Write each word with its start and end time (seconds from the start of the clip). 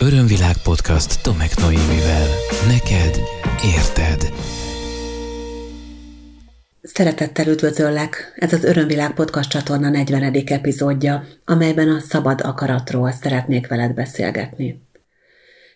Örömvilág 0.00 0.56
podcast 0.62 1.22
Tomek 1.22 1.56
Noémivel. 1.56 2.26
Neked 2.66 3.20
érted. 3.64 4.32
Szeretettel 6.82 7.46
üdvözöllek! 7.46 8.32
Ez 8.36 8.52
az 8.52 8.64
Örömvilág 8.64 9.14
podcast 9.14 9.50
csatorna 9.50 9.88
40. 9.88 10.22
epizódja, 10.46 11.24
amelyben 11.44 11.88
a 11.88 11.98
szabad 11.98 12.40
akaratról 12.40 13.10
szeretnék 13.10 13.66
veled 13.66 13.94
beszélgetni. 13.94 14.82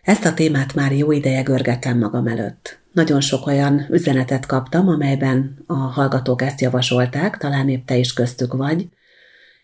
Ezt 0.02 0.24
a 0.24 0.34
témát 0.34 0.74
már 0.74 0.92
jó 0.92 1.12
ideje 1.12 1.42
görgetem 1.42 1.98
magam 1.98 2.26
előtt. 2.26 2.78
Nagyon 2.92 3.20
sok 3.20 3.46
olyan 3.46 3.86
üzenetet 3.90 4.46
kaptam, 4.46 4.88
amelyben 4.88 5.64
a 5.66 5.74
hallgatók 5.74 6.42
ezt 6.42 6.60
javasolták, 6.60 7.36
talán 7.36 7.68
épp 7.68 7.86
te 7.86 7.96
is 7.96 8.12
köztük 8.12 8.52
vagy, 8.52 8.88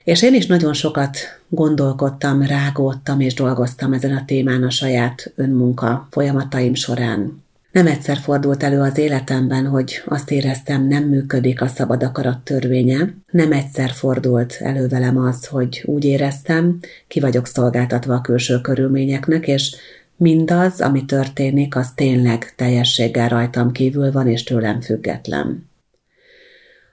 és 0.08 0.22
én 0.22 0.34
is 0.34 0.46
nagyon 0.46 0.72
sokat 0.72 1.16
gondolkodtam, 1.48 2.42
rágódtam 2.42 3.20
és 3.20 3.34
dolgoztam 3.34 3.92
ezen 3.92 4.16
a 4.16 4.24
témán 4.24 4.62
a 4.62 4.70
saját 4.70 5.32
önmunka 5.34 6.08
folyamataim 6.10 6.74
során. 6.74 7.42
Nem 7.72 7.86
egyszer 7.86 8.16
fordult 8.16 8.62
elő 8.62 8.80
az 8.80 8.98
életemben, 8.98 9.66
hogy 9.66 10.02
azt 10.06 10.30
éreztem, 10.30 10.86
nem 10.86 11.04
működik 11.04 11.62
a 11.62 11.66
szabad 11.66 12.02
akarat 12.02 12.38
törvénye. 12.38 13.14
Nem 13.30 13.52
egyszer 13.52 13.90
fordult 13.90 14.56
elő 14.60 14.88
velem 14.88 15.18
az, 15.18 15.46
hogy 15.46 15.82
úgy 15.86 16.04
éreztem, 16.04 16.78
ki 17.08 17.20
vagyok 17.20 17.46
szolgáltatva 17.46 18.14
a 18.14 18.20
külső 18.20 18.60
körülményeknek, 18.60 19.46
és 19.46 19.76
mindaz, 20.16 20.80
ami 20.80 21.04
történik, 21.04 21.76
az 21.76 21.92
tényleg 21.94 22.52
teljességgel 22.56 23.28
rajtam 23.28 23.72
kívül 23.72 24.12
van, 24.12 24.28
és 24.28 24.42
tőlem 24.42 24.80
független. 24.80 25.67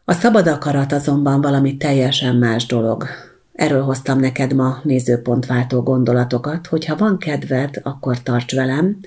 A 0.07 0.13
szabad 0.13 0.47
akarat 0.47 0.91
azonban 0.91 1.41
valami 1.41 1.77
teljesen 1.77 2.35
más 2.35 2.65
dolog. 2.65 3.05
Erről 3.53 3.81
hoztam 3.81 4.19
neked 4.19 4.53
ma 4.53 4.79
nézőpontváltó 4.83 5.81
gondolatokat, 5.81 6.67
hogy 6.67 6.85
ha 6.85 6.95
van 6.95 7.17
kedved, 7.17 7.79
akkor 7.83 8.23
tarts 8.23 8.55
velem, 8.55 8.99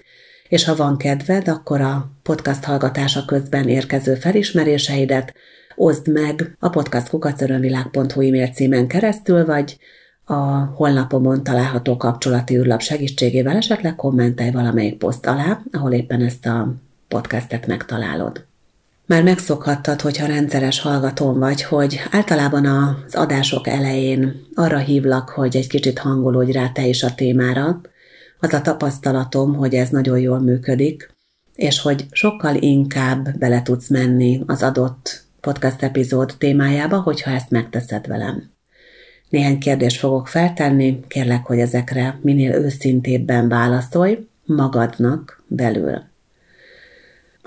és 0.48 0.64
ha 0.64 0.76
van 0.76 0.96
kedved, 0.96 1.48
akkor 1.48 1.80
a 1.80 2.10
podcast 2.22 2.64
hallgatása 2.64 3.24
közben 3.24 3.68
érkező 3.68 4.14
felismeréseidet 4.14 5.34
oszd 5.76 6.08
meg 6.08 6.56
a 6.58 6.68
podcastkukacörönvilág.hu 6.68 8.20
e-mail 8.20 8.48
címen 8.48 8.86
keresztül, 8.86 9.44
vagy 9.44 9.78
a 10.24 10.34
honlapomon 10.74 11.42
található 11.42 11.96
kapcsolati 11.96 12.56
űrlap 12.56 12.80
segítségével 12.80 13.56
esetleg 13.56 13.94
kommentelj 13.94 14.50
valamelyik 14.50 14.98
poszt 14.98 15.26
alá, 15.26 15.60
ahol 15.72 15.92
éppen 15.92 16.20
ezt 16.20 16.46
a 16.46 16.74
podcastet 17.08 17.66
megtalálod. 17.66 18.47
Már 19.08 19.22
megszokhattad, 19.22 20.00
hogyha 20.00 20.26
rendszeres 20.26 20.80
hallgatón 20.80 21.38
vagy, 21.38 21.62
hogy 21.62 22.00
általában 22.10 22.66
az 22.66 23.14
adások 23.14 23.66
elején 23.66 24.46
arra 24.54 24.78
hívlak, 24.78 25.28
hogy 25.28 25.56
egy 25.56 25.66
kicsit 25.66 25.98
hangolódj 25.98 26.52
rá 26.52 26.68
te 26.68 26.86
is 26.86 27.02
a 27.02 27.14
témára. 27.14 27.80
Az 28.40 28.52
a 28.52 28.60
tapasztalatom, 28.60 29.54
hogy 29.54 29.74
ez 29.74 29.88
nagyon 29.88 30.18
jól 30.18 30.38
működik, 30.38 31.14
és 31.54 31.80
hogy 31.80 32.06
sokkal 32.10 32.54
inkább 32.54 33.38
bele 33.38 33.62
tudsz 33.62 33.88
menni 33.88 34.42
az 34.46 34.62
adott 34.62 35.24
podcast 35.40 35.82
epizód 35.82 36.34
témájába, 36.38 37.00
hogyha 37.00 37.30
ezt 37.30 37.50
megteszed 37.50 38.06
velem. 38.06 38.50
Néhány 39.28 39.58
kérdést 39.58 39.98
fogok 39.98 40.28
feltenni, 40.28 41.00
kérlek, 41.06 41.46
hogy 41.46 41.58
ezekre 41.58 42.18
minél 42.22 42.52
őszintébben 42.52 43.48
válaszolj 43.48 44.26
magadnak 44.44 45.42
belül. 45.46 46.02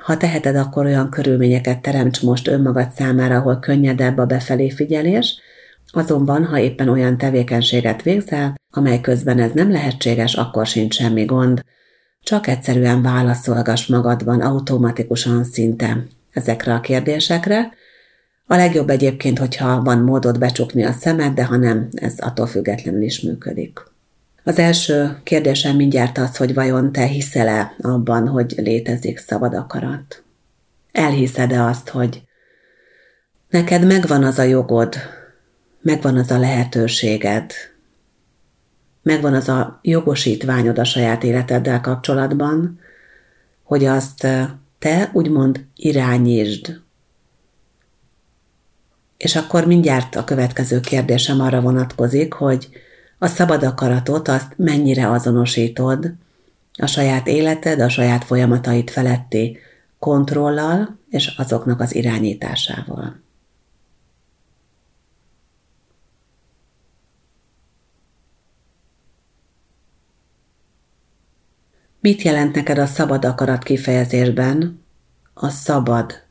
Ha 0.03 0.17
teheted, 0.17 0.55
akkor 0.55 0.85
olyan 0.85 1.09
körülményeket 1.09 1.81
teremts 1.81 2.21
most 2.21 2.47
önmagad 2.47 2.91
számára, 2.91 3.35
ahol 3.35 3.59
könnyedebb 3.59 4.17
a 4.17 4.25
befelé 4.25 4.69
figyelés, 4.69 5.39
azonban, 5.91 6.45
ha 6.45 6.59
éppen 6.59 6.89
olyan 6.89 7.17
tevékenységet 7.17 8.01
végzel, 8.01 8.55
amely 8.71 9.01
közben 9.01 9.39
ez 9.39 9.51
nem 9.53 9.71
lehetséges, 9.71 10.33
akkor 10.33 10.65
sincs 10.65 10.95
semmi 10.95 11.25
gond, 11.25 11.63
csak 12.23 12.47
egyszerűen 12.47 13.01
válaszolgass 13.01 13.87
magadban 13.87 14.41
automatikusan 14.41 15.43
szinte 15.43 16.05
ezekre 16.31 16.73
a 16.73 16.79
kérdésekre. 16.79 17.71
A 18.47 18.55
legjobb 18.55 18.89
egyébként, 18.89 19.39
hogyha 19.39 19.81
van 19.83 19.99
módod 19.99 20.39
becsukni 20.39 20.83
a 20.83 20.91
szemed, 20.91 21.33
de 21.33 21.45
ha 21.45 21.55
nem, 21.55 21.87
ez 21.91 22.19
attól 22.19 22.47
függetlenül 22.47 23.01
is 23.01 23.21
működik. 23.21 23.90
Az 24.43 24.59
első 24.59 25.19
kérdésem 25.23 25.75
mindjárt 25.75 26.17
az, 26.17 26.37
hogy 26.37 26.53
vajon 26.53 26.91
te 26.91 27.05
hiszel-e 27.05 27.75
abban, 27.81 28.27
hogy 28.27 28.53
létezik 28.57 29.17
szabad 29.17 29.53
akarat? 29.53 30.23
Elhiszed-e 30.91 31.63
azt, 31.63 31.89
hogy 31.89 32.23
neked 33.49 33.85
megvan 33.85 34.23
az 34.23 34.39
a 34.39 34.43
jogod, 34.43 34.95
megvan 35.81 36.17
az 36.17 36.31
a 36.31 36.39
lehetőséged, 36.39 37.51
megvan 39.01 39.33
az 39.33 39.49
a 39.49 39.79
jogosítványod 39.81 40.79
a 40.79 40.83
saját 40.83 41.23
életeddel 41.23 41.81
kapcsolatban, 41.81 42.79
hogy 43.63 43.85
azt 43.85 44.27
te 44.79 45.09
úgymond 45.13 45.65
irányítsd. 45.75 46.79
És 49.17 49.35
akkor 49.35 49.65
mindjárt 49.65 50.15
a 50.15 50.23
következő 50.23 50.79
kérdésem 50.79 51.41
arra 51.41 51.61
vonatkozik, 51.61 52.33
hogy 52.33 52.69
a 53.23 53.27
szabad 53.27 53.63
akaratot 53.63 54.27
azt 54.27 54.53
mennyire 54.57 55.09
azonosítod 55.09 56.13
a 56.77 56.85
saját 56.85 57.27
életed, 57.27 57.79
a 57.79 57.89
saját 57.89 58.23
folyamatait 58.23 58.91
feletti 58.91 59.57
kontrollal 59.99 60.97
és 61.09 61.27
azoknak 61.37 61.79
az 61.79 61.95
irányításával. 61.95 63.21
Mit 71.99 72.21
jelent 72.21 72.55
neked 72.55 72.77
a 72.77 72.85
szabad 72.85 73.25
akarat 73.25 73.63
kifejezésben 73.63 74.83
a 75.33 75.49
szabad 75.49 76.23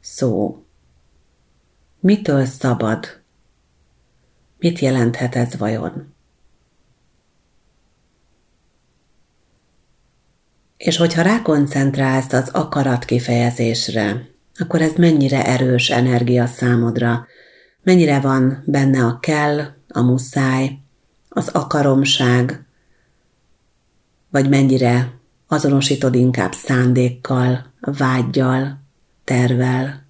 szó? 0.00 0.64
Mitől 2.00 2.44
szabad? 2.44 3.20
Mit 4.58 4.78
jelenthet 4.78 5.36
ez 5.36 5.56
vajon? 5.56 6.18
És 10.80 10.96
hogyha 10.96 11.22
rákoncentrálsz 11.22 12.32
az 12.32 12.48
akarat 12.52 13.04
kifejezésre, 13.04 14.28
akkor 14.58 14.80
ez 14.82 14.92
mennyire 14.92 15.46
erős 15.46 15.90
energia 15.90 16.46
számodra, 16.46 17.26
mennyire 17.82 18.20
van 18.20 18.62
benne 18.66 19.04
a 19.04 19.18
kell, 19.18 19.58
a 19.88 20.00
muszáj, 20.00 20.78
az 21.28 21.48
akaromság, 21.48 22.64
vagy 24.30 24.48
mennyire 24.48 25.18
azonosítod 25.48 26.14
inkább 26.14 26.52
szándékkal, 26.52 27.72
vágyjal, 27.80 28.80
tervel. 29.24 30.06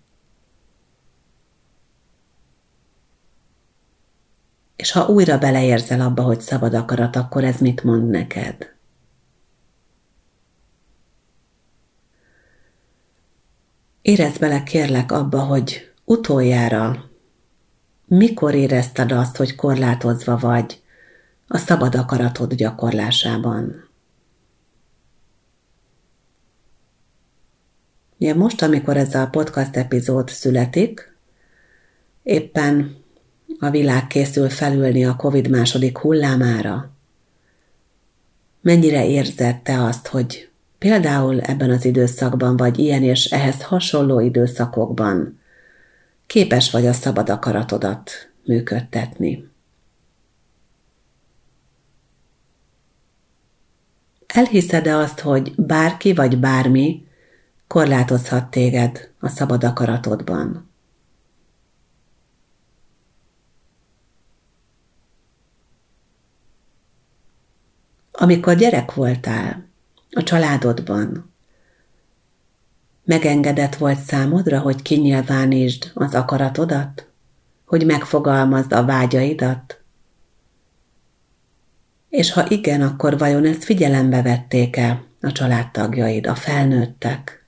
És 4.76 4.92
ha 4.92 5.08
újra 5.08 5.38
beleérzel 5.38 6.00
abba, 6.00 6.22
hogy 6.22 6.40
szabad 6.40 6.74
akarat, 6.74 7.16
akkor 7.16 7.44
ez 7.44 7.58
mit 7.58 7.84
mond 7.84 8.10
neked? 8.10 8.78
Érezd 14.10 14.38
bele 14.38 14.62
kérlek 14.62 15.12
abba, 15.12 15.40
hogy 15.40 15.92
utoljára 16.04 17.10
mikor 18.06 18.54
érezted 18.54 19.12
azt, 19.12 19.36
hogy 19.36 19.54
korlátozva 19.54 20.36
vagy 20.36 20.82
a 21.46 21.58
szabad 21.58 21.94
akaratod 21.94 22.54
gyakorlásában. 22.54 23.88
Ugye 28.18 28.34
most, 28.34 28.62
amikor 28.62 28.96
ez 28.96 29.14
a 29.14 29.28
podcast 29.28 29.76
epizód 29.76 30.28
születik, 30.28 31.16
éppen 32.22 32.96
a 33.58 33.70
világ 33.70 34.06
készül 34.06 34.48
felülni 34.48 35.04
a 35.04 35.16
Covid 35.16 35.48
második 35.50 35.98
hullámára. 35.98 36.90
Mennyire 38.60 39.06
érzed 39.06 39.62
te 39.62 39.82
azt, 39.84 40.06
hogy 40.06 40.49
Például 40.80 41.40
ebben 41.40 41.70
az 41.70 41.84
időszakban, 41.84 42.56
vagy 42.56 42.78
ilyen 42.78 43.02
és 43.02 43.24
ehhez 43.24 43.62
hasonló 43.62 44.20
időszakokban 44.20 45.40
képes 46.26 46.70
vagy 46.70 46.86
a 46.86 46.92
szabad 46.92 47.28
akaratodat 47.28 48.10
működtetni. 48.44 49.48
Elhiszed-e 54.26 54.96
azt, 54.96 55.20
hogy 55.20 55.54
bárki 55.56 56.14
vagy 56.14 56.38
bármi 56.38 57.06
korlátozhat 57.66 58.50
téged 58.50 59.10
a 59.18 59.28
szabad 59.28 59.64
akaratodban? 59.64 60.70
Amikor 68.12 68.54
gyerek 68.56 68.94
voltál, 68.94 69.69
a 70.10 70.22
családodban. 70.22 71.32
Megengedett 73.04 73.74
volt 73.76 73.98
számodra, 73.98 74.60
hogy 74.60 74.82
kinyilvánítsd 74.82 75.90
az 75.94 76.14
akaratodat, 76.14 77.06
hogy 77.66 77.86
megfogalmazd 77.86 78.72
a 78.72 78.84
vágyaidat? 78.84 79.80
És 82.08 82.32
ha 82.32 82.50
igen, 82.50 82.82
akkor 82.82 83.18
vajon 83.18 83.44
ezt 83.44 83.64
figyelembe 83.64 84.22
vették-e 84.22 85.02
a 85.20 85.32
családtagjaid, 85.32 86.26
a 86.26 86.34
felnőttek, 86.34 87.46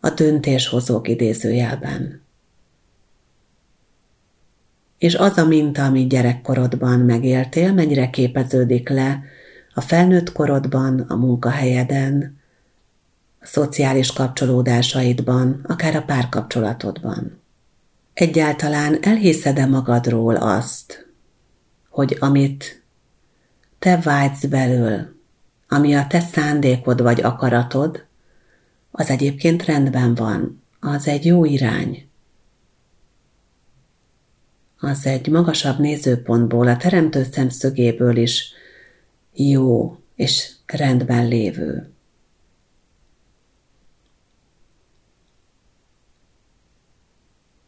a 0.00 0.10
döntéshozók 0.10 1.08
idézőjelben? 1.08 2.24
És 4.98 5.14
az 5.14 5.38
a 5.38 5.46
minta, 5.46 5.84
amit 5.84 6.08
gyerekkorodban 6.08 7.00
megéltél, 7.00 7.72
mennyire 7.72 8.10
képeződik 8.10 8.88
le 8.88 9.22
a 9.76 9.80
felnőtt 9.80 10.32
korodban, 10.32 11.00
a 11.00 11.16
munkahelyeden, 11.16 12.40
a 13.40 13.46
szociális 13.46 14.12
kapcsolódásaidban, 14.12 15.64
akár 15.68 15.96
a 15.96 16.02
párkapcsolatodban. 16.02 17.40
Egyáltalán 18.14 18.98
elhiszed-e 19.02 19.66
magadról 19.66 20.36
azt, 20.36 21.06
hogy 21.88 22.16
amit 22.20 22.84
te 23.78 23.96
vágysz 23.96 24.44
belül, 24.44 25.14
ami 25.68 25.94
a 25.94 26.06
te 26.06 26.20
szándékod 26.20 27.02
vagy 27.02 27.22
akaratod, 27.22 28.04
az 28.90 29.10
egyébként 29.10 29.64
rendben 29.64 30.14
van, 30.14 30.62
az 30.80 31.08
egy 31.08 31.24
jó 31.24 31.44
irány. 31.44 32.08
Az 34.78 35.06
egy 35.06 35.28
magasabb 35.28 35.78
nézőpontból, 35.78 36.68
a 36.68 36.76
teremtő 36.76 37.26
szemszögéből 37.32 38.16
is 38.16 38.54
jó 39.36 39.96
és 40.14 40.52
rendben 40.66 41.28
lévő. 41.28 41.90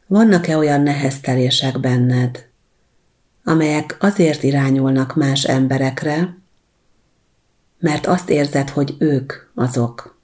Vannak-e 0.07 0.57
olyan 0.57 0.81
neheztelések 0.81 1.81
benned, 1.81 2.49
amelyek 3.45 3.97
azért 4.01 4.43
irányulnak 4.43 5.15
más 5.15 5.45
emberekre, 5.45 6.39
mert 7.79 8.07
azt 8.07 8.31
érzed, 8.31 8.71
hogy 8.71 8.95
ők 8.99 9.33
azok, 9.55 10.21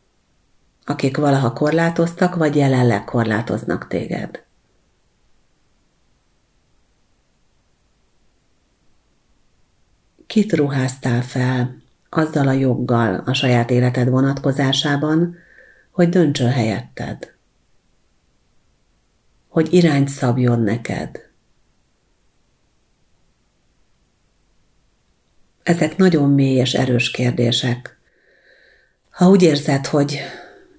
akik 0.84 1.16
valaha 1.16 1.52
korlátoztak, 1.52 2.34
vagy 2.34 2.56
jelenleg 2.56 3.04
korlátoznak 3.04 3.86
téged. 3.88 4.43
Kit 10.34 10.52
ruháztál 10.52 11.22
fel 11.22 11.76
azzal 12.08 12.48
a 12.48 12.52
joggal 12.52 13.22
a 13.26 13.32
saját 13.32 13.70
életed 13.70 14.08
vonatkozásában, 14.08 15.36
hogy 15.90 16.08
döntsön 16.08 16.50
helyetted? 16.50 17.34
Hogy 19.48 19.72
irányt 19.72 20.08
szabjon 20.08 20.60
neked? 20.60 21.30
Ezek 25.62 25.96
nagyon 25.96 26.30
mély 26.30 26.56
és 26.56 26.74
erős 26.74 27.10
kérdések. 27.10 27.98
Ha 29.10 29.28
úgy 29.28 29.42
érzed, 29.42 29.86
hogy 29.86 30.20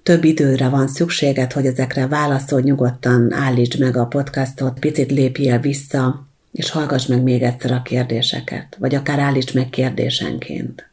több 0.02 0.24
időre 0.24 0.68
van 0.68 0.88
szükséged, 0.88 1.52
hogy 1.52 1.66
ezekre 1.66 2.06
válaszol, 2.06 2.60
nyugodtan 2.60 3.32
állíts 3.32 3.78
meg 3.78 3.96
a 3.96 4.06
podcastot, 4.06 4.78
picit 4.78 5.10
lépjél 5.10 5.58
vissza, 5.58 6.25
és 6.56 6.70
hallgass 6.70 7.06
meg 7.06 7.22
még 7.22 7.42
egyszer 7.42 7.72
a 7.72 7.82
kérdéseket, 7.82 8.76
vagy 8.78 8.94
akár 8.94 9.18
állíts 9.18 9.54
meg 9.54 9.70
kérdésenként. 9.70 10.90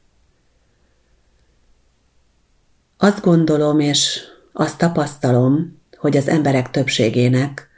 Azt 2.97 3.21
gondolom, 3.21 3.79
és 3.79 4.21
azt 4.53 4.77
tapasztalom, 4.77 5.79
hogy 5.97 6.17
az 6.17 6.27
emberek 6.27 6.71
többségének 6.71 7.69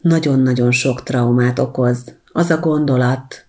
nagyon-nagyon 0.00 0.70
sok 0.70 1.02
traumát 1.02 1.58
okoz 1.58 2.14
az 2.32 2.50
a 2.50 2.58
gondolat, 2.58 3.46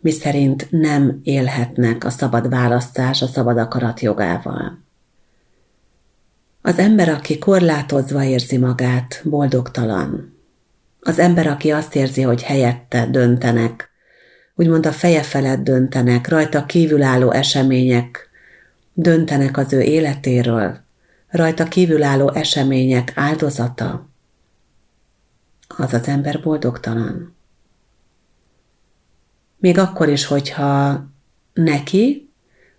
miszerint 0.00 0.66
nem 0.70 1.20
élhetnek 1.22 2.04
a 2.04 2.10
szabad 2.10 2.48
választás 2.48 3.22
a 3.22 3.26
szabad 3.26 3.58
akarat 3.58 4.00
jogával. 4.00 4.78
Az 6.62 6.78
ember, 6.78 7.08
aki 7.08 7.38
korlátozva 7.38 8.24
érzi 8.24 8.58
magát, 8.58 9.20
boldogtalan. 9.24 10.33
Az 11.06 11.18
ember, 11.18 11.46
aki 11.46 11.70
azt 11.70 11.94
érzi, 11.94 12.22
hogy 12.22 12.42
helyette 12.42 13.06
döntenek, 13.06 13.90
úgymond 14.54 14.86
a 14.86 14.92
feje 14.92 15.22
felett 15.22 15.62
döntenek, 15.62 16.28
rajta 16.28 16.66
kívülálló 16.66 17.30
események 17.30 18.28
döntenek 18.92 19.56
az 19.56 19.72
ő 19.72 19.80
életéről, 19.80 20.78
rajta 21.28 21.64
kívülálló 21.64 22.30
események 22.30 23.12
áldozata, 23.14 24.08
az 25.76 25.92
az 25.92 26.08
ember 26.08 26.40
boldogtalan. 26.42 27.36
Még 29.56 29.78
akkor 29.78 30.08
is, 30.08 30.26
hogyha 30.26 31.04
neki 31.52 32.32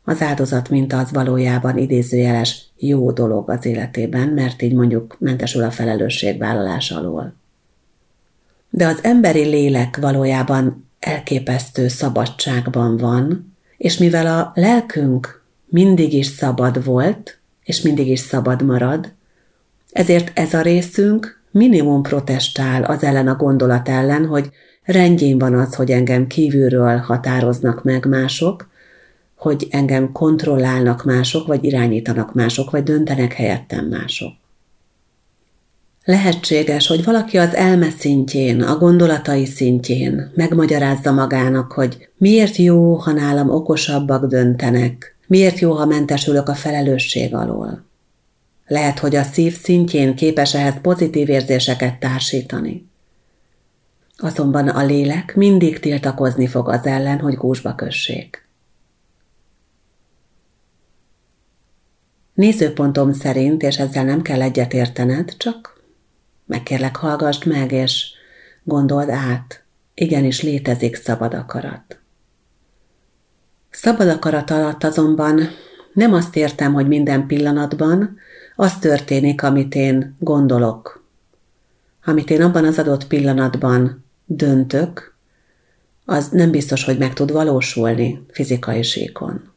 az 0.03 0.21
áldozat 0.21 0.69
minta 0.69 0.97
az 0.97 1.11
valójában 1.11 1.77
idézőjeles 1.77 2.65
jó 2.77 3.11
dolog 3.11 3.49
az 3.49 3.65
életében, 3.65 4.27
mert 4.27 4.61
így 4.61 4.73
mondjuk 4.73 5.15
mentesül 5.19 5.63
a 5.63 5.71
felelősségvállalás 5.71 6.91
alól. 6.91 7.43
De 8.75 8.87
az 8.87 8.99
emberi 9.01 9.43
lélek 9.43 9.97
valójában 9.97 10.89
elképesztő 10.99 11.87
szabadságban 11.87 12.97
van, 12.97 13.55
és 13.77 13.97
mivel 13.97 14.39
a 14.39 14.51
lelkünk 14.55 15.43
mindig 15.65 16.13
is 16.13 16.25
szabad 16.25 16.83
volt, 16.83 17.37
és 17.63 17.81
mindig 17.81 18.07
is 18.07 18.19
szabad 18.19 18.61
marad, 18.61 19.13
ezért 19.91 20.39
ez 20.39 20.53
a 20.53 20.61
részünk 20.61 21.41
minimum 21.51 22.01
protestál 22.01 22.83
az 22.83 23.03
ellen 23.03 23.27
a 23.27 23.35
gondolat 23.35 23.89
ellen, 23.89 24.25
hogy 24.25 24.49
rendjén 24.83 25.37
van 25.37 25.53
az, 25.53 25.75
hogy 25.75 25.91
engem 25.91 26.27
kívülről 26.27 26.97
határoznak 26.97 27.83
meg 27.83 28.05
mások, 28.05 28.69
hogy 29.35 29.67
engem 29.69 30.11
kontrollálnak 30.11 31.03
mások, 31.03 31.47
vagy 31.47 31.63
irányítanak 31.63 32.33
mások, 32.33 32.71
vagy 32.71 32.83
döntenek 32.83 33.33
helyettem 33.33 33.85
mások. 33.85 34.33
Lehetséges, 36.05 36.87
hogy 36.87 37.03
valaki 37.03 37.37
az 37.37 37.53
elme 37.53 37.89
szintjén, 37.89 38.61
a 38.61 38.77
gondolatai 38.77 39.45
szintjén 39.45 40.31
megmagyarázza 40.35 41.11
magának, 41.11 41.71
hogy 41.71 42.09
miért 42.17 42.55
jó, 42.55 42.93
ha 42.93 43.11
nálam 43.11 43.49
okosabbak 43.49 44.25
döntenek, 44.25 45.17
miért 45.27 45.59
jó, 45.59 45.71
ha 45.71 45.85
mentesülök 45.85 46.49
a 46.49 46.55
felelősség 46.55 47.35
alól. 47.35 47.85
Lehet, 48.67 48.99
hogy 48.99 49.15
a 49.15 49.23
szív 49.23 49.57
szintjén 49.57 50.15
képes 50.15 50.55
ehhez 50.55 50.81
pozitív 50.81 51.29
érzéseket 51.29 51.99
társítani. 51.99 52.89
Azonban 54.17 54.67
a 54.67 54.83
lélek 54.85 55.35
mindig 55.35 55.79
tiltakozni 55.79 56.47
fog 56.47 56.69
az 56.69 56.85
ellen, 56.85 57.19
hogy 57.19 57.33
gúzsba 57.33 57.75
kössék. 57.75 58.47
Nézőpontom 62.33 63.13
szerint, 63.13 63.63
és 63.63 63.77
ezzel 63.77 64.03
nem 64.03 64.21
kell 64.21 64.41
egyetértened, 64.41 65.37
csak 65.37 65.74
megkérlek 66.45 66.95
hallgassd 66.95 67.45
meg, 67.45 67.71
és 67.71 68.13
gondold 68.63 69.09
át, 69.09 69.63
igenis 69.93 70.41
létezik 70.41 70.95
szabad 70.95 71.33
akarat. 71.33 71.99
Szabad 73.69 74.07
akarat 74.07 74.51
alatt 74.51 74.83
azonban 74.83 75.49
nem 75.93 76.13
azt 76.13 76.35
értem, 76.35 76.73
hogy 76.73 76.87
minden 76.87 77.27
pillanatban 77.27 78.17
az 78.55 78.79
történik, 78.79 79.43
amit 79.43 79.75
én 79.75 80.15
gondolok, 80.19 81.03
amit 82.05 82.29
én 82.29 82.41
abban 82.41 82.65
az 82.65 82.79
adott 82.79 83.07
pillanatban 83.07 84.05
döntök, 84.25 85.15
az 86.05 86.29
nem 86.29 86.51
biztos, 86.51 86.83
hogy 86.83 86.97
meg 86.97 87.13
tud 87.13 87.31
valósulni 87.31 88.25
fizikai 88.31 88.83
síkon. 88.83 89.51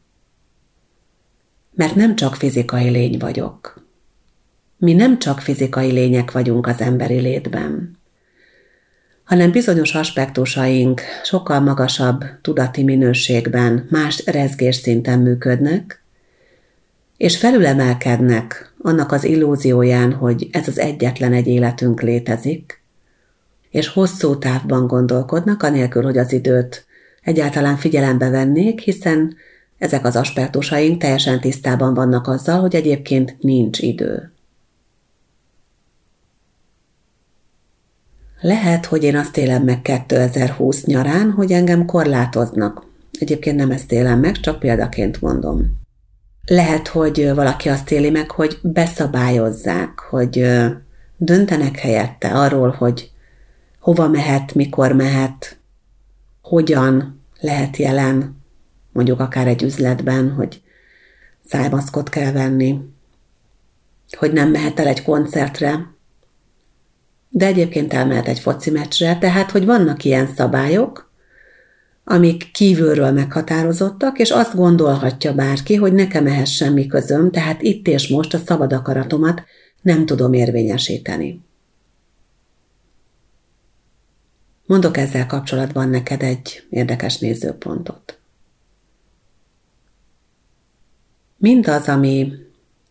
Mert 1.75 1.95
nem 1.95 2.15
csak 2.15 2.35
fizikai 2.35 2.89
lény 2.89 3.17
vagyok. 3.17 3.78
Mi 4.81 4.93
nem 4.93 5.19
csak 5.19 5.39
fizikai 5.39 5.91
lények 5.91 6.31
vagyunk 6.31 6.67
az 6.67 6.81
emberi 6.81 7.19
létben, 7.19 7.97
hanem 9.23 9.51
bizonyos 9.51 9.95
aspektusaink 9.95 11.01
sokkal 11.23 11.59
magasabb 11.59 12.23
tudati 12.41 12.83
minőségben, 12.83 13.87
más 13.89 14.25
rezgésszinten 14.25 15.19
működnek, 15.19 16.03
és 17.17 17.37
felülemelkednek 17.37 18.73
annak 18.81 19.11
az 19.11 19.23
illúzióján, 19.23 20.13
hogy 20.13 20.47
ez 20.51 20.67
az 20.67 20.79
egyetlen 20.79 21.33
egy 21.33 21.47
életünk 21.47 22.01
létezik, 22.01 22.81
és 23.69 23.87
hosszú 23.87 24.37
távban 24.37 24.87
gondolkodnak, 24.87 25.63
anélkül, 25.63 26.03
hogy 26.03 26.17
az 26.17 26.33
időt 26.33 26.85
egyáltalán 27.21 27.77
figyelembe 27.77 28.29
vennék, 28.29 28.79
hiszen 28.79 29.35
ezek 29.77 30.05
az 30.05 30.15
aspektusaink 30.15 31.01
teljesen 31.01 31.39
tisztában 31.39 31.93
vannak 31.93 32.27
azzal, 32.27 32.59
hogy 32.59 32.75
egyébként 32.75 33.35
nincs 33.39 33.79
idő. 33.79 34.33
Lehet, 38.41 38.85
hogy 38.85 39.03
én 39.03 39.15
azt 39.15 39.37
élem 39.37 39.63
meg 39.63 39.81
2020 39.81 40.85
nyarán, 40.85 41.31
hogy 41.31 41.51
engem 41.51 41.85
korlátoznak. 41.85 42.85
Egyébként 43.19 43.57
nem 43.57 43.71
ezt 43.71 43.91
élem 43.91 44.19
meg, 44.19 44.39
csak 44.39 44.59
példaként 44.59 45.21
mondom. 45.21 45.77
Lehet, 46.45 46.87
hogy 46.87 47.31
valaki 47.33 47.69
azt 47.69 47.91
éli 47.91 48.09
meg, 48.09 48.31
hogy 48.31 48.59
beszabályozzák, 48.61 49.99
hogy 49.99 50.45
döntenek 51.17 51.77
helyette 51.77 52.27
arról, 52.27 52.75
hogy 52.77 53.11
hova 53.79 54.07
mehet, 54.07 54.55
mikor 54.55 54.93
mehet, 54.93 55.57
hogyan 56.41 57.21
lehet 57.39 57.77
jelen, 57.77 58.41
mondjuk 58.91 59.19
akár 59.19 59.47
egy 59.47 59.63
üzletben, 59.63 60.31
hogy 60.31 60.61
szájmaszkot 61.45 62.09
kell 62.09 62.31
venni, 62.31 62.79
hogy 64.17 64.33
nem 64.33 64.49
mehet 64.49 64.79
el 64.79 64.87
egy 64.87 65.03
koncertre, 65.03 65.97
de 67.29 67.45
egyébként 67.45 67.93
elmehet 67.93 68.27
egy 68.27 68.39
foci 68.39 68.69
meccsre, 68.69 69.17
tehát 69.17 69.51
hogy 69.51 69.65
vannak 69.65 70.03
ilyen 70.03 70.27
szabályok, 70.35 71.11
amik 72.03 72.51
kívülről 72.51 73.11
meghatározottak, 73.11 74.19
és 74.19 74.29
azt 74.29 74.55
gondolhatja 74.55 75.33
bárki, 75.33 75.75
hogy 75.75 75.93
nekem 75.93 76.27
ehhez 76.27 76.49
semmi 76.49 76.87
közöm, 76.87 77.31
tehát 77.31 77.61
itt 77.61 77.87
és 77.87 78.07
most 78.07 78.33
a 78.33 78.37
szabad 78.37 78.73
akaratomat 78.73 79.43
nem 79.81 80.05
tudom 80.05 80.33
érvényesíteni. 80.33 81.41
Mondok 84.65 84.97
ezzel 84.97 85.25
kapcsolatban 85.25 85.89
neked 85.89 86.21
egy 86.21 86.67
érdekes 86.69 87.17
nézőpontot. 87.17 88.19
Mindaz, 91.37 91.87
ami 91.87 92.33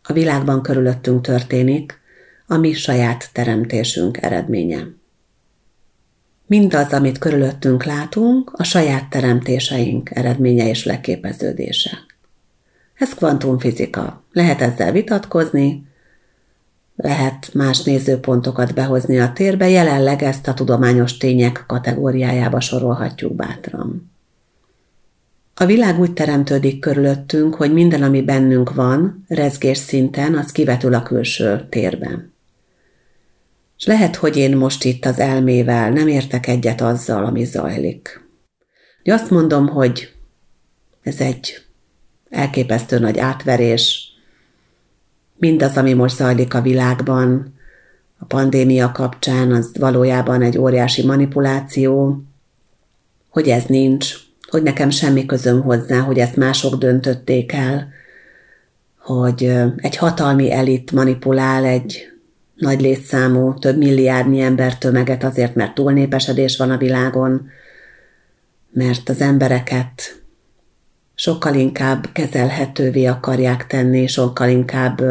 a 0.02 0.12
világban 0.12 0.62
körülöttünk 0.62 1.22
történik, 1.22 1.97
a 2.50 2.56
mi 2.56 2.72
saját 2.72 3.28
teremtésünk 3.32 4.22
eredménye. 4.22 4.86
Mindaz, 6.46 6.92
amit 6.92 7.18
körülöttünk 7.18 7.84
látunk, 7.84 8.52
a 8.52 8.62
saját 8.64 9.10
teremtéseink 9.10 10.10
eredménye 10.10 10.68
és 10.68 10.84
leképeződése. 10.84 11.90
Ez 12.94 13.14
kvantumfizika. 13.14 14.22
Lehet 14.32 14.60
ezzel 14.60 14.92
vitatkozni, 14.92 15.86
lehet 16.96 17.50
más 17.54 17.82
nézőpontokat 17.82 18.74
behozni 18.74 19.18
a 19.20 19.32
térbe, 19.32 19.68
jelenleg 19.68 20.22
ezt 20.22 20.48
a 20.48 20.54
tudományos 20.54 21.16
tények 21.16 21.64
kategóriájába 21.66 22.60
sorolhatjuk 22.60 23.34
bátran. 23.34 24.10
A 25.54 25.66
világ 25.66 26.00
úgy 26.00 26.12
teremtődik 26.12 26.78
körülöttünk, 26.78 27.54
hogy 27.54 27.72
minden, 27.72 28.02
ami 28.02 28.22
bennünk 28.22 28.74
van, 28.74 29.24
rezgés 29.28 29.78
szinten, 29.78 30.34
az 30.34 30.52
kivetül 30.52 30.94
a 30.94 31.02
külső 31.02 31.66
térben. 31.68 32.36
És 33.78 33.86
lehet, 33.86 34.16
hogy 34.16 34.36
én 34.36 34.56
most 34.56 34.84
itt 34.84 35.04
az 35.04 35.18
elmével 35.18 35.90
nem 35.90 36.08
értek 36.08 36.46
egyet 36.46 36.80
azzal, 36.80 37.24
ami 37.24 37.44
zajlik. 37.44 38.26
De 39.02 39.12
azt 39.12 39.30
mondom, 39.30 39.68
hogy 39.68 40.12
ez 41.02 41.20
egy 41.20 41.62
elképesztő 42.30 42.98
nagy 42.98 43.18
átverés, 43.18 44.12
mindaz, 45.36 45.76
ami 45.76 45.92
most 45.92 46.16
zajlik 46.16 46.54
a 46.54 46.60
világban, 46.60 47.54
a 48.18 48.24
pandémia 48.24 48.92
kapcsán, 48.92 49.52
az 49.52 49.70
valójában 49.78 50.42
egy 50.42 50.58
óriási 50.58 51.06
manipuláció, 51.06 52.22
hogy 53.28 53.48
ez 53.48 53.64
nincs, 53.64 54.14
hogy 54.50 54.62
nekem 54.62 54.90
semmi 54.90 55.26
közöm 55.26 55.62
hozzá, 55.62 56.00
hogy 56.00 56.18
ezt 56.18 56.36
mások 56.36 56.74
döntötték 56.74 57.52
el, 57.52 57.88
hogy 58.98 59.44
egy 59.76 59.96
hatalmi 59.96 60.52
elit 60.52 60.92
manipulál 60.92 61.64
egy 61.64 62.17
nagy 62.58 62.80
létszámú, 62.80 63.54
több 63.54 63.76
milliárdnyi 63.76 64.40
ember 64.40 64.78
tömeget 64.78 65.24
azért, 65.24 65.54
mert 65.54 65.74
túlnépesedés 65.74 66.56
van 66.56 66.70
a 66.70 66.76
világon, 66.76 67.48
mert 68.70 69.08
az 69.08 69.20
embereket 69.20 70.22
sokkal 71.14 71.54
inkább 71.54 72.08
kezelhetővé 72.12 73.04
akarják 73.04 73.66
tenni, 73.66 74.06
sokkal 74.06 74.48
inkább 74.48 75.02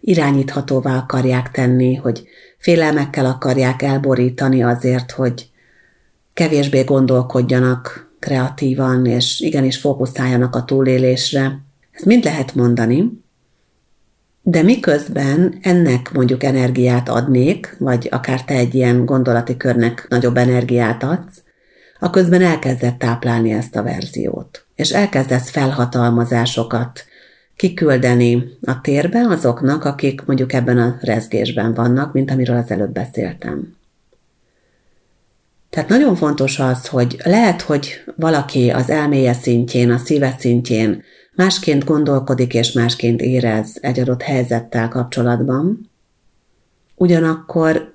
irányíthatóvá 0.00 0.96
akarják 0.96 1.50
tenni, 1.50 1.94
hogy 1.94 2.26
félelmekkel 2.58 3.26
akarják 3.26 3.82
elborítani 3.82 4.62
azért, 4.62 5.10
hogy 5.10 5.50
kevésbé 6.34 6.82
gondolkodjanak 6.82 8.10
kreatívan, 8.18 9.06
és 9.06 9.40
igenis 9.40 9.76
fókuszáljanak 9.76 10.54
a 10.54 10.64
túlélésre. 10.64 11.58
Ezt 11.92 12.04
mind 12.04 12.24
lehet 12.24 12.54
mondani, 12.54 13.22
de 14.42 14.62
miközben 14.62 15.58
ennek 15.62 16.12
mondjuk 16.12 16.42
energiát 16.42 17.08
adnék, 17.08 17.76
vagy 17.78 18.08
akár 18.10 18.44
te 18.44 18.54
egy 18.54 18.74
ilyen 18.74 19.04
gondolati 19.04 19.56
körnek 19.56 20.06
nagyobb 20.08 20.36
energiát 20.36 21.02
adsz, 21.02 21.42
a 22.00 22.10
közben 22.10 22.42
elkezdett 22.42 22.98
táplálni 22.98 23.52
ezt 23.52 23.76
a 23.76 23.82
verziót. 23.82 24.64
És 24.74 24.90
elkezdesz 24.90 25.50
felhatalmazásokat 25.50 27.04
kiküldeni 27.56 28.44
a 28.62 28.80
térbe 28.80 29.20
azoknak, 29.28 29.84
akik 29.84 30.24
mondjuk 30.24 30.52
ebben 30.52 30.78
a 30.78 30.98
rezgésben 31.00 31.74
vannak, 31.74 32.12
mint 32.12 32.30
amiről 32.30 32.56
az 32.56 32.70
előbb 32.70 32.92
beszéltem. 32.92 33.76
Tehát 35.70 35.88
nagyon 35.88 36.16
fontos 36.16 36.58
az, 36.58 36.86
hogy 36.86 37.20
lehet, 37.24 37.62
hogy 37.62 38.04
valaki 38.16 38.70
az 38.70 38.90
elméje 38.90 39.32
szintjén, 39.32 39.90
a 39.90 39.98
szíve 39.98 40.36
szintjén 40.38 41.02
másként 41.38 41.84
gondolkodik 41.84 42.54
és 42.54 42.72
másként 42.72 43.20
érez 43.20 43.78
egy 43.80 44.00
adott 44.00 44.22
helyzettel 44.22 44.88
kapcsolatban, 44.88 45.90
ugyanakkor 46.94 47.94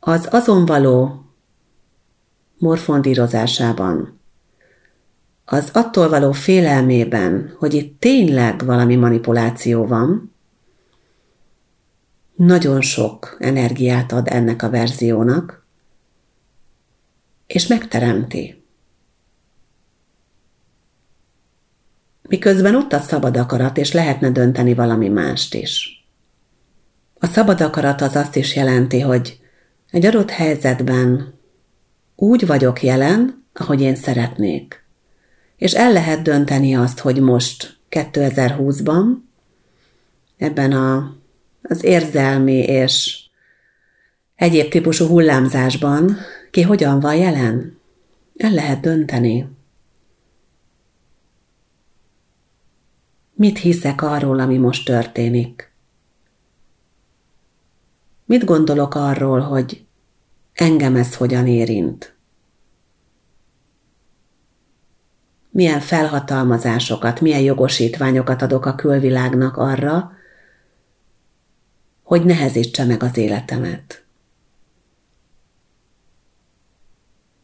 az 0.00 0.28
azon 0.30 0.66
való 0.66 1.24
morfondírozásában, 2.58 4.20
az 5.44 5.70
attól 5.72 6.08
való 6.08 6.32
félelmében, 6.32 7.54
hogy 7.58 7.74
itt 7.74 8.00
tényleg 8.00 8.64
valami 8.64 8.96
manipuláció 8.96 9.86
van, 9.86 10.34
nagyon 12.34 12.80
sok 12.80 13.36
energiát 13.38 14.12
ad 14.12 14.28
ennek 14.28 14.62
a 14.62 14.70
verziónak, 14.70 15.66
és 17.46 17.66
megteremti. 17.66 18.57
Miközben 22.28 22.74
ott 22.74 22.92
a 22.92 22.98
szabad 22.98 23.36
akarat, 23.36 23.78
és 23.78 23.92
lehetne 23.92 24.30
dönteni 24.30 24.74
valami 24.74 25.08
mást 25.08 25.54
is. 25.54 26.06
A 27.20 27.26
szabad 27.26 27.60
akarat 27.60 28.00
az 28.00 28.16
azt 28.16 28.36
is 28.36 28.56
jelenti, 28.56 29.00
hogy 29.00 29.40
egy 29.90 30.06
adott 30.06 30.30
helyzetben 30.30 31.34
úgy 32.16 32.46
vagyok 32.46 32.82
jelen, 32.82 33.44
ahogy 33.52 33.80
én 33.80 33.94
szeretnék. 33.94 34.84
És 35.56 35.72
el 35.72 35.92
lehet 35.92 36.22
dönteni 36.22 36.76
azt, 36.76 36.98
hogy 36.98 37.20
most 37.20 37.78
2020-ban 37.90 39.04
ebben 40.36 40.72
a, 40.72 41.16
az 41.62 41.84
érzelmi 41.84 42.58
és 42.58 43.24
egyéb 44.34 44.70
típusú 44.70 45.06
hullámzásban 45.06 46.16
ki 46.50 46.62
hogyan 46.62 47.00
van 47.00 47.14
jelen. 47.14 47.78
El 48.36 48.50
lehet 48.50 48.80
dönteni. 48.80 49.57
Mit 53.38 53.58
hiszek 53.58 54.02
arról, 54.02 54.40
ami 54.40 54.56
most 54.56 54.84
történik? 54.84 55.72
Mit 58.24 58.44
gondolok 58.44 58.94
arról, 58.94 59.40
hogy 59.40 59.84
engem 60.52 60.96
ez 60.96 61.14
hogyan 61.14 61.46
érint? 61.46 62.14
Milyen 65.50 65.80
felhatalmazásokat, 65.80 67.20
milyen 67.20 67.40
jogosítványokat 67.40 68.42
adok 68.42 68.66
a 68.66 68.74
külvilágnak 68.74 69.56
arra, 69.56 70.12
hogy 72.02 72.24
nehezítse 72.24 72.84
meg 72.84 73.02
az 73.02 73.16
életemet? 73.16 74.04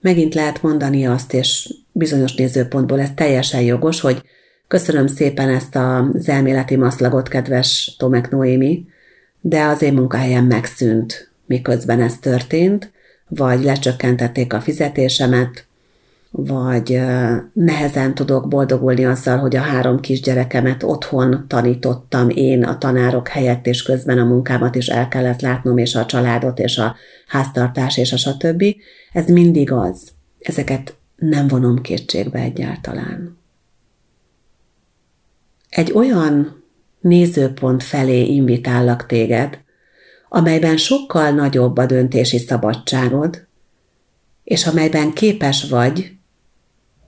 Megint 0.01 0.35
lehet 0.35 0.63
mondani 0.63 1.07
azt, 1.07 1.33
és 1.33 1.75
bizonyos 1.93 2.35
nézőpontból 2.35 3.01
ez 3.01 3.11
teljesen 3.15 3.61
jogos, 3.61 4.01
hogy 4.01 4.23
köszönöm 4.75 5.07
szépen 5.07 5.49
ezt 5.49 5.77
az 5.77 6.29
elméleti 6.29 6.77
maszlagot, 6.77 7.29
kedves 7.29 7.97
Tomek 7.99 8.31
Noémi, 8.31 8.85
de 9.41 9.65
az 9.65 9.83
én 9.83 9.93
munkahelyem 9.93 10.45
megszűnt, 10.45 11.31
miközben 11.47 12.01
ez 12.01 12.19
történt, 12.19 12.93
vagy 13.29 13.65
lecsökkentették 13.65 14.53
a 14.53 14.61
fizetésemet, 14.61 15.67
vagy 16.31 17.01
nehezen 17.53 18.15
tudok 18.15 18.49
boldogulni 18.49 19.05
azzal, 19.05 19.39
hogy 19.39 19.57
a 19.57 19.61
három 19.61 20.01
kisgyerekemet 20.01 20.83
otthon 20.83 21.45
tanítottam 21.49 22.29
én 22.29 22.65
a 22.65 22.79
tanárok 22.79 23.29
helyett, 23.29 23.67
és 23.67 23.83
közben 23.83 24.19
a 24.19 24.25
munkámat 24.25 24.75
is 24.75 24.87
el 24.87 25.09
kellett 25.09 25.41
látnom, 25.41 25.79
és 25.79 25.95
a 25.95 26.07
családot, 26.07 26.59
és 26.59 26.79
a 26.79 26.97
háztartás, 27.27 27.97
és 27.97 28.13
a 28.13 28.17
stb. 28.17 28.65
Ez 29.13 29.27
mindig 29.29 29.73
az. 29.73 30.09
Ezeket 30.39 30.95
nem 31.17 31.49
vonom 31.49 31.81
kétségbe 31.81 32.39
egyáltalán. 32.39 33.43
Egy 35.75 35.93
olyan 35.93 36.63
nézőpont 37.01 37.83
felé 37.83 38.25
invitállak 38.25 39.07
téged, 39.07 39.59
amelyben 40.29 40.77
sokkal 40.77 41.31
nagyobb 41.31 41.77
a 41.77 41.87
döntési 41.87 42.39
szabadságod, 42.39 43.47
és 44.45 44.67
amelyben 44.67 45.13
képes 45.13 45.69
vagy 45.69 46.13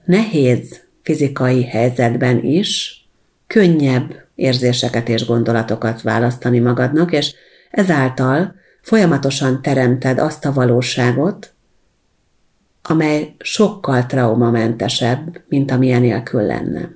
nehéz 0.05 0.81
fizikai 1.03 1.65
helyzetben 1.65 2.45
is 2.45 3.01
könnyebb 3.47 4.25
érzéseket 4.35 5.09
és 5.09 5.27
gondolatokat 5.27 6.03
választani 6.03 6.59
magadnak, 6.59 7.13
és 7.13 7.35
ezáltal 7.71 8.55
folyamatosan 8.83 9.63
teremted 9.63 10.19
azt 10.19 10.45
a 10.45 10.53
valóságot, 10.53 11.55
amely 12.83 13.35
sokkal 13.39 14.07
traumamentesebb, 14.07 15.43
mint 15.49 15.71
amilyen 15.71 16.01
nélkül 16.01 16.43
lenne. 16.43 16.96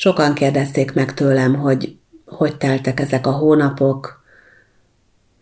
Sokan 0.00 0.34
kérdezték 0.34 0.92
meg 0.92 1.14
tőlem, 1.14 1.54
hogy 1.54 1.96
hogy 2.26 2.56
teltek 2.56 3.00
ezek 3.00 3.26
a 3.26 3.30
hónapok, 3.30 4.22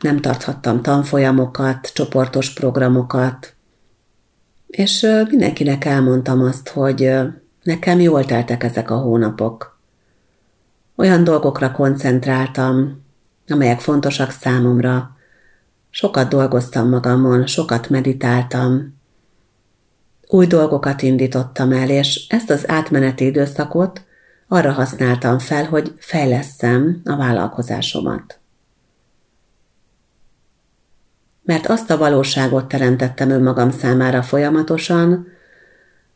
nem 0.00 0.20
tarthattam 0.20 0.82
tanfolyamokat, 0.82 1.90
csoportos 1.92 2.52
programokat, 2.52 3.54
és 4.66 5.06
mindenkinek 5.28 5.84
elmondtam 5.84 6.42
azt, 6.42 6.68
hogy 6.68 7.12
nekem 7.62 8.00
jól 8.00 8.24
teltek 8.24 8.64
ezek 8.64 8.90
a 8.90 8.96
hónapok. 8.96 9.78
Olyan 10.96 11.24
dolgokra 11.24 11.72
koncentráltam, 11.72 13.02
amelyek 13.48 13.80
fontosak 13.80 14.30
számomra. 14.30 15.16
Sokat 15.90 16.28
dolgoztam 16.28 16.88
magamon, 16.88 17.46
sokat 17.46 17.88
meditáltam, 17.88 18.98
új 20.28 20.46
dolgokat 20.46 21.02
indítottam 21.02 21.72
el, 21.72 21.90
és 21.90 22.26
ezt 22.28 22.50
az 22.50 22.68
átmeneti 22.70 23.24
időszakot 23.24 24.06
arra 24.48 24.72
használtam 24.72 25.38
fel, 25.38 25.64
hogy 25.64 25.94
fejlesszem 25.98 27.00
a 27.04 27.16
vállalkozásomat. 27.16 28.38
Mert 31.42 31.66
azt 31.66 31.90
a 31.90 31.96
valóságot 31.96 32.68
teremtettem 32.68 33.30
önmagam 33.30 33.70
számára 33.70 34.22
folyamatosan, 34.22 35.26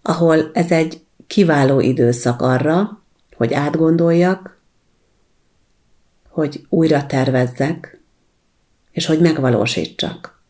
ahol 0.02 0.50
ez 0.52 0.70
egy 0.70 1.04
kiváló 1.26 1.80
időszak 1.80 2.42
arra, 2.42 3.02
hogy 3.36 3.52
átgondoljak, 3.52 4.60
hogy 6.28 6.66
újra 6.68 7.06
tervezzek, 7.06 8.00
és 8.90 9.06
hogy 9.06 9.20
megvalósítsak. 9.20 10.41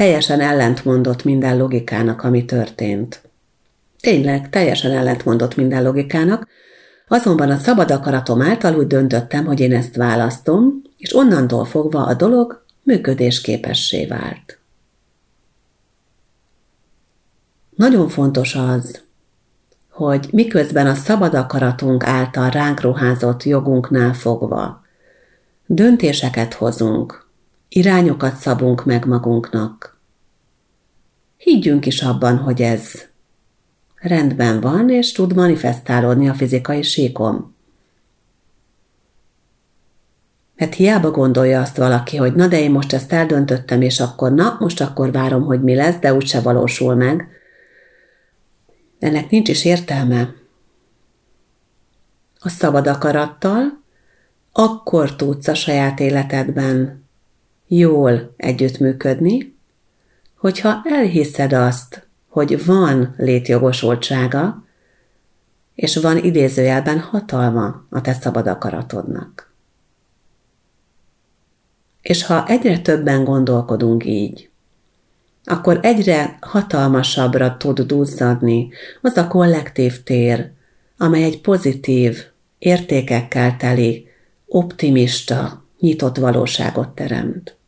Teljesen 0.00 0.40
ellentmondott 0.40 1.24
minden 1.24 1.56
logikának, 1.56 2.22
ami 2.22 2.44
történt. 2.44 3.20
Tényleg, 4.00 4.48
teljesen 4.48 4.90
ellentmondott 4.90 5.56
minden 5.56 5.82
logikának, 5.82 6.46
azonban 7.08 7.50
a 7.50 7.56
szabad 7.56 7.90
akaratom 7.90 8.42
által 8.42 8.76
úgy 8.76 8.86
döntöttem, 8.86 9.44
hogy 9.44 9.60
én 9.60 9.72
ezt 9.72 9.96
választom, 9.96 10.82
és 10.96 11.16
onnantól 11.16 11.64
fogva 11.64 12.06
a 12.06 12.14
dolog 12.14 12.64
működésképessé 12.82 14.06
vált. 14.06 14.58
Nagyon 17.76 18.08
fontos 18.08 18.54
az, 18.54 19.02
hogy 19.90 20.28
miközben 20.32 20.86
a 20.86 20.94
szabad 20.94 21.34
akaratunk 21.34 22.04
által 22.04 22.50
ránk 22.50 22.80
ruházott 22.80 23.42
jogunknál 23.42 24.14
fogva 24.14 24.82
döntéseket 25.66 26.54
hozunk, 26.54 27.29
irányokat 27.72 28.36
szabunk 28.36 28.84
meg 28.84 29.06
magunknak. 29.06 29.98
Higgyünk 31.36 31.86
is 31.86 32.02
abban, 32.02 32.36
hogy 32.36 32.62
ez 32.62 33.08
rendben 33.94 34.60
van, 34.60 34.90
és 34.90 35.12
tud 35.12 35.34
manifestálódni 35.34 36.28
a 36.28 36.34
fizikai 36.34 36.82
síkon. 36.82 37.54
Mert 40.56 40.74
hiába 40.74 41.10
gondolja 41.10 41.60
azt 41.60 41.76
valaki, 41.76 42.16
hogy 42.16 42.34
na 42.34 42.46
de 42.46 42.60
én 42.60 42.70
most 42.70 42.92
ezt 42.92 43.12
eldöntöttem, 43.12 43.82
és 43.82 44.00
akkor 44.00 44.32
na, 44.32 44.56
most 44.58 44.80
akkor 44.80 45.12
várom, 45.12 45.44
hogy 45.44 45.62
mi 45.62 45.74
lesz, 45.74 45.98
de 45.98 46.14
úgyse 46.14 46.40
valósul 46.40 46.94
meg. 46.94 47.28
Ennek 48.98 49.30
nincs 49.30 49.48
is 49.48 49.64
értelme. 49.64 50.34
A 52.38 52.48
szabad 52.48 52.86
akarattal 52.86 53.82
akkor 54.52 55.16
tudsz 55.16 55.48
a 55.48 55.54
saját 55.54 56.00
életedben 56.00 56.99
jól 57.78 58.34
együttműködni, 58.36 59.56
hogyha 60.36 60.82
elhiszed 60.84 61.52
azt, 61.52 62.08
hogy 62.28 62.64
van 62.64 63.14
létjogosultsága, 63.16 64.64
és 65.74 65.96
van 65.96 66.16
idézőjelben 66.24 66.98
hatalma 66.98 67.84
a 67.90 68.00
te 68.00 68.12
szabad 68.12 68.46
akaratodnak. 68.46 69.52
És 72.02 72.26
ha 72.26 72.46
egyre 72.46 72.78
többen 72.78 73.24
gondolkodunk 73.24 74.04
így, 74.06 74.50
akkor 75.44 75.78
egyre 75.82 76.38
hatalmasabbra 76.40 77.56
tud 77.56 77.80
duzzadni 77.80 78.68
az 79.02 79.16
a 79.16 79.28
kollektív 79.28 80.02
tér, 80.02 80.50
amely 80.98 81.22
egy 81.22 81.40
pozitív, 81.40 82.24
értékekkel 82.58 83.56
teli, 83.56 84.08
optimista, 84.46 85.64
nyitott 85.80 86.16
valóságot 86.16 86.88
teremt. 86.88 87.58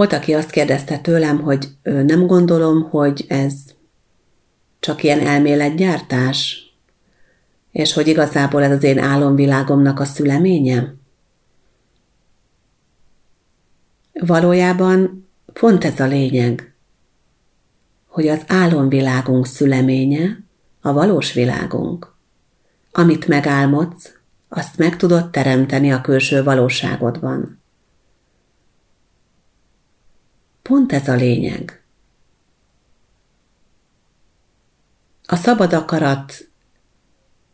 Volt, 0.00 0.12
aki 0.12 0.34
azt 0.34 0.50
kérdezte 0.50 0.98
tőlem, 0.98 1.40
hogy 1.40 1.68
nem 1.82 2.26
gondolom, 2.26 2.82
hogy 2.90 3.24
ez 3.28 3.54
csak 4.78 5.02
ilyen 5.02 5.20
elméletgyártás, 5.20 6.70
és 7.70 7.92
hogy 7.92 8.06
igazából 8.06 8.62
ez 8.62 8.70
az 8.70 8.82
én 8.82 8.98
álomvilágomnak 8.98 10.00
a 10.00 10.04
szüleménye. 10.04 10.94
Valójában 14.12 15.28
pont 15.52 15.84
ez 15.84 16.00
a 16.00 16.06
lényeg, 16.06 16.74
hogy 18.06 18.28
az 18.28 18.42
álomvilágunk 18.46 19.46
szüleménye 19.46 20.42
a 20.80 20.92
valós 20.92 21.32
világunk. 21.32 22.14
Amit 22.92 23.26
megálmodsz, 23.26 24.12
azt 24.48 24.78
meg 24.78 24.96
tudod 24.96 25.30
teremteni 25.30 25.92
a 25.92 26.00
külső 26.00 26.42
valóságodban. 26.42 27.59
Pont 30.70 30.92
ez 30.92 31.08
a 31.08 31.14
lényeg. 31.14 31.82
A 35.26 35.36
szabad 35.36 35.72
akarat 35.72 36.48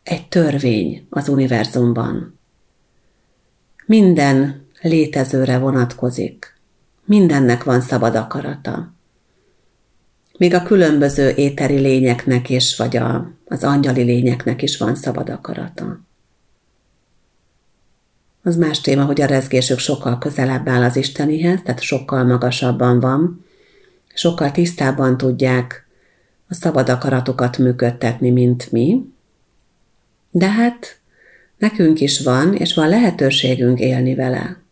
egy 0.02 0.28
törvény 0.28 1.06
az 1.10 1.28
univerzumban. 1.28 2.38
Minden 3.86 4.66
létezőre 4.80 5.58
vonatkozik. 5.58 6.54
Mindennek 7.04 7.64
van 7.64 7.80
szabad 7.80 8.14
akarata. 8.14 8.94
Még 10.38 10.54
a 10.54 10.62
különböző 10.62 11.30
éteri 11.30 11.78
lényeknek 11.78 12.50
is, 12.50 12.76
vagy 12.76 12.96
a, 12.96 13.32
az 13.44 13.64
angyali 13.64 14.02
lényeknek 14.02 14.62
is 14.62 14.76
van 14.76 14.94
szabad 14.94 15.28
akarata. 15.28 16.00
Az 18.46 18.56
más 18.56 18.80
téma, 18.80 19.04
hogy 19.04 19.20
a 19.20 19.26
rezgésük 19.26 19.78
sokkal 19.78 20.18
közelebb 20.18 20.68
áll 20.68 20.82
az 20.82 20.96
Istenihez, 20.96 21.60
tehát 21.64 21.80
sokkal 21.80 22.24
magasabban 22.24 23.00
van, 23.00 23.44
sokkal 24.14 24.50
tisztábban 24.50 25.16
tudják 25.16 25.86
a 26.48 26.54
szabad 26.54 26.88
akaratokat 26.88 27.58
működtetni, 27.58 28.30
mint 28.30 28.72
mi. 28.72 29.12
De 30.30 30.50
hát 30.50 31.00
nekünk 31.58 32.00
is 32.00 32.20
van, 32.20 32.54
és 32.54 32.74
van 32.74 32.88
lehetőségünk 32.88 33.78
élni 33.78 34.14
vele. 34.14 34.62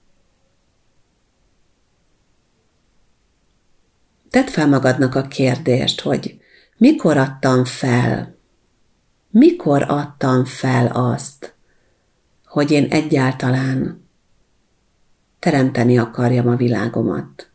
Tedd 4.31 4.47
fel 4.47 4.69
magadnak 4.69 5.15
a 5.15 5.23
kérdést, 5.23 6.01
hogy 6.01 6.41
mikor 6.77 7.17
adtam 7.17 7.65
fel, 7.65 8.37
mikor 9.31 9.83
adtam 9.89 10.45
fel 10.45 10.87
azt, 10.87 11.54
hogy 12.55 12.71
én 12.71 12.87
egyáltalán 12.91 14.09
teremteni 15.39 15.99
akarjam 15.99 16.49
a 16.49 16.57
világomat. 16.57 17.51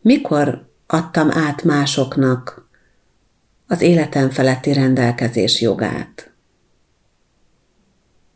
Mikor 0.00 0.68
adtam 0.86 1.30
át 1.30 1.62
másoknak 1.62 2.68
az 3.66 3.80
életem 3.80 4.30
feletti 4.30 4.72
rendelkezés 4.72 5.60
jogát? 5.60 6.32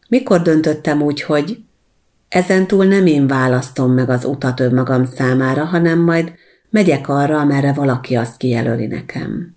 Mikor 0.09 0.43
döntöttem 0.43 1.03
úgy, 1.03 1.23
hogy 1.23 1.65
ezentúl 2.29 2.85
nem 2.85 3.07
én 3.07 3.27
választom 3.27 3.93
meg 3.93 4.11
az 4.11 4.25
utat 4.25 4.61
önmagam 4.61 5.05
számára, 5.05 5.65
hanem 5.65 5.99
majd 5.99 6.35
megyek 6.71 7.09
arra, 7.09 7.41
amerre 7.41 7.73
valaki 7.73 8.17
azt 8.17 8.37
kijelöli 8.37 8.87
nekem. 8.87 9.57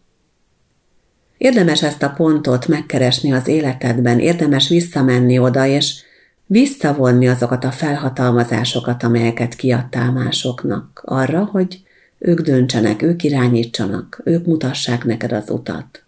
Érdemes 1.44 1.84
ezt 1.84 2.04
a 2.04 2.10
pontot 2.10 2.68
megkeresni 2.68 3.34
az 3.34 3.48
életedben, 3.48 4.20
érdemes 4.20 4.70
visszamenni 4.70 5.38
oda, 5.38 5.66
és 5.66 6.04
visszavonni 6.46 7.28
azokat 7.28 7.64
a 7.64 7.72
felhatalmazásokat, 7.72 9.04
amelyeket 9.04 9.56
kiadtál 9.56 10.12
másoknak 10.12 11.02
arra, 11.06 11.50
hogy 11.52 11.82
ők 12.18 12.42
döntsenek, 12.42 13.02
ők 13.02 13.24
irányítsanak, 13.24 14.22
ők 14.24 14.46
mutassák 14.46 15.04
neked 15.04 15.32
az 15.32 15.50
utat. 15.50 16.04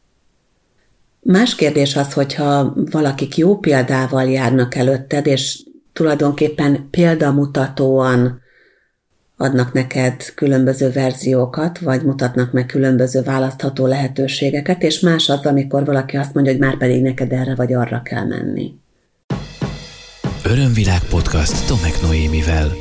Más 1.21 1.55
kérdés 1.55 1.95
az, 1.95 2.13
hogyha 2.13 2.73
valakik 2.91 3.37
jó 3.37 3.57
példával 3.57 4.29
járnak 4.29 4.75
előtted, 4.75 5.25
és 5.25 5.63
tulajdonképpen 5.93 6.87
példamutatóan 6.91 8.41
adnak 9.37 9.73
neked 9.73 10.33
különböző 10.35 10.91
verziókat, 10.91 11.79
vagy 11.79 12.01
mutatnak 12.01 12.51
meg 12.51 12.65
különböző 12.65 13.21
választható 13.21 13.85
lehetőségeket, 13.85 14.83
és 14.83 14.99
más 14.99 15.29
az, 15.29 15.45
amikor 15.45 15.85
valaki 15.85 16.17
azt 16.17 16.33
mondja, 16.33 16.51
hogy 16.51 16.61
már 16.61 16.77
pedig 16.77 17.01
neked 17.01 17.31
erre 17.31 17.55
vagy 17.55 17.73
arra 17.73 18.01
kell 18.01 18.25
menni. 18.25 18.73
Örömvilág 20.43 21.01
podcast 21.09 21.67
Tomek 21.67 22.01
Noémivel. 22.01 22.71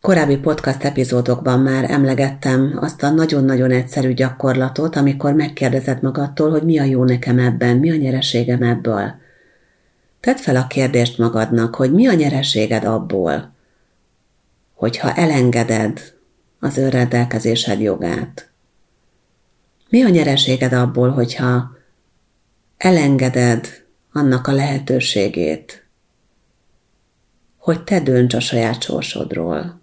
Korábbi 0.00 0.36
podcast 0.36 0.84
epizódokban 0.84 1.60
már 1.60 1.90
emlegettem 1.90 2.78
azt 2.80 3.02
a 3.02 3.10
nagyon-nagyon 3.10 3.70
egyszerű 3.70 4.12
gyakorlatot, 4.12 4.96
amikor 4.96 5.32
megkérdezed 5.32 6.02
magadtól, 6.02 6.50
hogy 6.50 6.62
mi 6.62 6.78
a 6.78 6.84
jó 6.84 7.04
nekem 7.04 7.38
ebben, 7.38 7.76
mi 7.76 7.90
a 7.90 7.96
nyereségem 7.96 8.62
ebből. 8.62 9.14
Tedd 10.20 10.36
fel 10.36 10.56
a 10.56 10.66
kérdést 10.66 11.18
magadnak, 11.18 11.74
hogy 11.74 11.92
mi 11.92 12.06
a 12.06 12.12
nyereséged 12.12 12.84
abból, 12.84 13.52
hogyha 14.78 15.12
elengeded 15.14 16.00
az 16.60 16.76
önrendelkezésed 16.76 17.80
jogát. 17.80 18.50
Mi 19.88 20.02
a 20.02 20.08
nyereséged 20.08 20.72
abból, 20.72 21.10
hogyha 21.10 21.70
elengeded 22.76 23.84
annak 24.12 24.46
a 24.46 24.52
lehetőségét, 24.52 25.86
hogy 27.56 27.84
te 27.84 28.00
dönts 28.00 28.34
a 28.34 28.40
saját 28.40 28.82
sorsodról, 28.82 29.80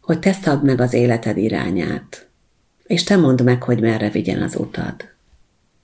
hogy 0.00 0.18
te 0.18 0.32
szabd 0.32 0.64
meg 0.64 0.80
az 0.80 0.92
életed 0.92 1.36
irányát, 1.36 2.28
és 2.86 3.04
te 3.04 3.16
mondd 3.16 3.42
meg, 3.42 3.62
hogy 3.62 3.80
merre 3.80 4.10
vigyen 4.10 4.42
az 4.42 4.56
utad. 4.56 4.94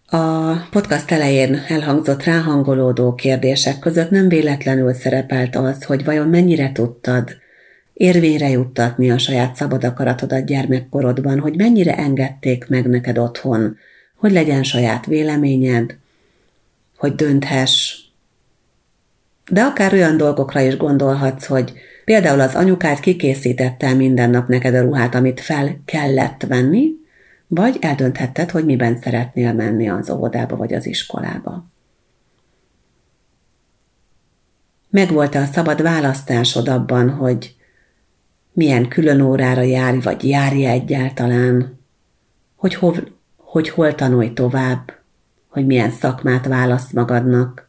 A 0.06 0.54
podcast 0.70 1.10
elején 1.10 1.54
elhangzott 1.68 2.22
ráhangolódó 2.22 3.14
kérdések 3.14 3.78
között 3.78 4.10
nem 4.10 4.28
véletlenül 4.28 4.94
szerepelt 4.94 5.56
az, 5.56 5.84
hogy 5.84 6.04
vajon 6.04 6.28
mennyire 6.28 6.72
tudtad 6.72 7.38
érvényre 8.00 8.48
juttatni 8.48 9.10
a 9.10 9.18
saját 9.18 9.54
szabad 9.54 9.84
akaratodat 9.84 10.46
gyermekkorodban, 10.46 11.38
hogy 11.38 11.56
mennyire 11.56 11.96
engedték 11.96 12.68
meg 12.68 12.86
neked 12.86 13.18
otthon, 13.18 13.76
hogy 14.16 14.32
legyen 14.32 14.62
saját 14.62 15.06
véleményed, 15.06 15.96
hogy 16.96 17.14
dönthess. 17.14 17.98
De 19.50 19.62
akár 19.62 19.92
olyan 19.92 20.16
dolgokra 20.16 20.60
is 20.60 20.76
gondolhatsz, 20.76 21.46
hogy 21.46 21.72
például 22.04 22.40
az 22.40 22.54
anyukád 22.54 23.00
kikészítette 23.00 23.94
minden 23.94 24.30
nap 24.30 24.48
neked 24.48 24.74
a 24.74 24.80
ruhát, 24.80 25.14
amit 25.14 25.40
fel 25.40 25.80
kellett 25.84 26.42
venni, 26.42 26.90
vagy 27.46 27.76
eldönthetted, 27.80 28.50
hogy 28.50 28.64
miben 28.64 28.98
szeretnél 29.00 29.52
menni 29.52 29.88
az 29.88 30.10
óvodába 30.10 30.56
vagy 30.56 30.72
az 30.72 30.86
iskolába. 30.86 31.64
Megvolt 34.90 35.34
a 35.34 35.44
szabad 35.44 35.82
választásod 35.82 36.68
abban, 36.68 37.10
hogy 37.10 37.54
milyen 38.52 38.88
külön 38.88 39.20
órára 39.20 39.62
járj, 39.62 39.98
vagy 39.98 40.28
járja 40.28 40.68
egyáltalán, 40.68 41.78
hogy 42.56 42.74
hol, 42.74 42.96
hogy 43.36 43.68
hol 43.68 43.94
tanulj 43.94 44.32
tovább, 44.32 44.92
hogy 45.48 45.66
milyen 45.66 45.90
szakmát 45.90 46.46
válasz 46.46 46.92
magadnak. 46.92 47.68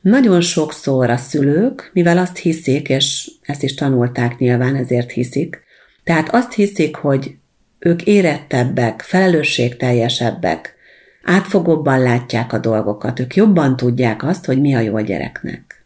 Nagyon 0.00 0.40
sokszor 0.40 1.10
a 1.10 1.16
szülők, 1.16 1.90
mivel 1.92 2.18
azt 2.18 2.36
hiszik, 2.36 2.88
és 2.88 3.30
ezt 3.42 3.62
is 3.62 3.74
tanulták 3.74 4.38
nyilván, 4.38 4.74
ezért 4.74 5.10
hiszik, 5.10 5.64
tehát 6.04 6.34
azt 6.34 6.52
hiszik, 6.52 6.96
hogy 6.96 7.36
ők 7.78 8.02
érettebbek, 8.02 9.00
felelősségteljesebbek, 9.00 10.74
átfogóbban 11.22 12.02
látják 12.02 12.52
a 12.52 12.58
dolgokat, 12.58 13.20
ők 13.20 13.34
jobban 13.34 13.76
tudják 13.76 14.22
azt, 14.22 14.44
hogy 14.44 14.60
mi 14.60 14.74
a 14.74 14.80
jó 14.80 14.94
a 14.94 15.00
gyereknek. 15.00 15.84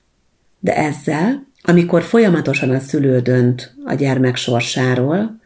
De 0.58 0.76
ezzel, 0.76 1.46
amikor 1.62 2.02
folyamatosan 2.02 2.70
a 2.70 2.78
szülő 2.78 3.20
dönt 3.20 3.74
a 3.84 3.94
gyermek 3.94 4.36
sorsáról, 4.36 5.40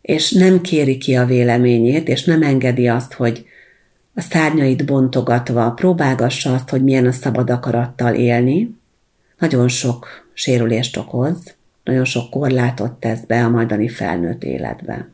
és 0.00 0.32
nem 0.32 0.60
kéri 0.60 0.98
ki 0.98 1.16
a 1.16 1.24
véleményét, 1.24 2.08
és 2.08 2.24
nem 2.24 2.42
engedi 2.42 2.88
azt, 2.88 3.12
hogy 3.12 3.46
a 4.14 4.20
szárnyait 4.20 4.86
bontogatva 4.86 5.70
próbálgassa 5.70 6.54
azt, 6.54 6.70
hogy 6.70 6.84
milyen 6.84 7.06
a 7.06 7.12
szabad 7.12 7.50
akarattal 7.50 8.14
élni, 8.14 8.74
nagyon 9.38 9.68
sok 9.68 10.06
sérülést 10.32 10.96
okoz, 10.96 11.54
nagyon 11.84 12.04
sok 12.04 12.30
korlátot 12.30 12.92
tesz 12.92 13.20
be 13.26 13.44
a 13.44 13.48
majdani 13.48 13.88
felnőtt 13.88 14.44
életbe. 14.44 15.08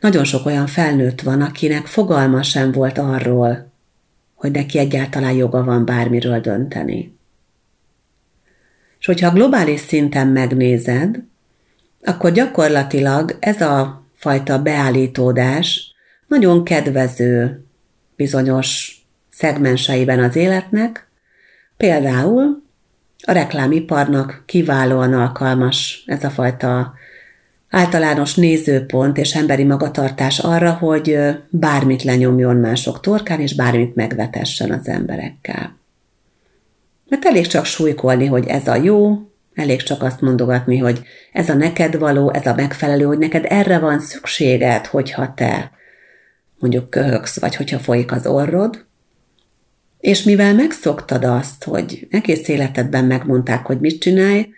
Nagyon 0.00 0.24
sok 0.24 0.46
olyan 0.46 0.66
felnőtt 0.66 1.20
van, 1.20 1.40
akinek 1.40 1.86
fogalma 1.86 2.42
sem 2.42 2.72
volt 2.72 2.98
arról, 2.98 3.70
hogy 4.34 4.50
neki 4.50 4.78
egyáltalán 4.78 5.32
joga 5.32 5.64
van 5.64 5.84
bármiről 5.84 6.40
dönteni. 6.40 7.18
És 9.00 9.06
hogyha 9.06 9.32
globális 9.32 9.80
szinten 9.80 10.26
megnézed, 10.26 11.22
akkor 12.04 12.32
gyakorlatilag 12.32 13.36
ez 13.40 13.60
a 13.60 14.04
fajta 14.16 14.62
beállítódás 14.62 15.94
nagyon 16.26 16.64
kedvező 16.64 17.64
bizonyos 18.16 19.00
szegmenseiben 19.30 20.18
az 20.18 20.36
életnek, 20.36 21.08
például 21.76 22.62
a 23.22 23.32
reklámiparnak 23.32 24.42
kiválóan 24.46 25.14
alkalmas 25.14 26.04
ez 26.06 26.24
a 26.24 26.30
fajta 26.30 26.94
általános 27.70 28.34
nézőpont 28.34 29.18
és 29.18 29.34
emberi 29.34 29.64
magatartás 29.64 30.38
arra, 30.38 30.72
hogy 30.72 31.18
bármit 31.50 32.02
lenyomjon 32.02 32.56
mások 32.56 33.00
torkán, 33.00 33.40
és 33.40 33.54
bármit 33.54 33.94
megvetessen 33.94 34.70
az 34.70 34.88
emberekkel. 34.88 35.79
Mert 37.10 37.24
elég 37.24 37.46
csak 37.46 37.64
súlykolni, 37.64 38.26
hogy 38.26 38.46
ez 38.46 38.68
a 38.68 38.74
jó, 38.74 39.18
elég 39.54 39.82
csak 39.82 40.02
azt 40.02 40.20
mondogatni, 40.20 40.78
hogy 40.78 41.02
ez 41.32 41.48
a 41.48 41.54
neked 41.54 41.98
való, 41.98 42.32
ez 42.32 42.46
a 42.46 42.54
megfelelő, 42.54 43.04
hogy 43.04 43.18
neked 43.18 43.44
erre 43.48 43.78
van 43.78 44.00
szükséged, 44.00 44.86
hogyha 44.86 45.34
te 45.34 45.70
mondjuk 46.58 46.90
köhögsz, 46.90 47.40
vagy 47.40 47.56
hogyha 47.56 47.78
folyik 47.78 48.12
az 48.12 48.26
orrod, 48.26 48.86
és 49.98 50.22
mivel 50.22 50.54
megszoktad 50.54 51.24
azt, 51.24 51.64
hogy 51.64 52.06
egész 52.10 52.48
életedben 52.48 53.04
megmondták, 53.04 53.66
hogy 53.66 53.80
mit 53.80 54.00
csinálj, 54.00 54.48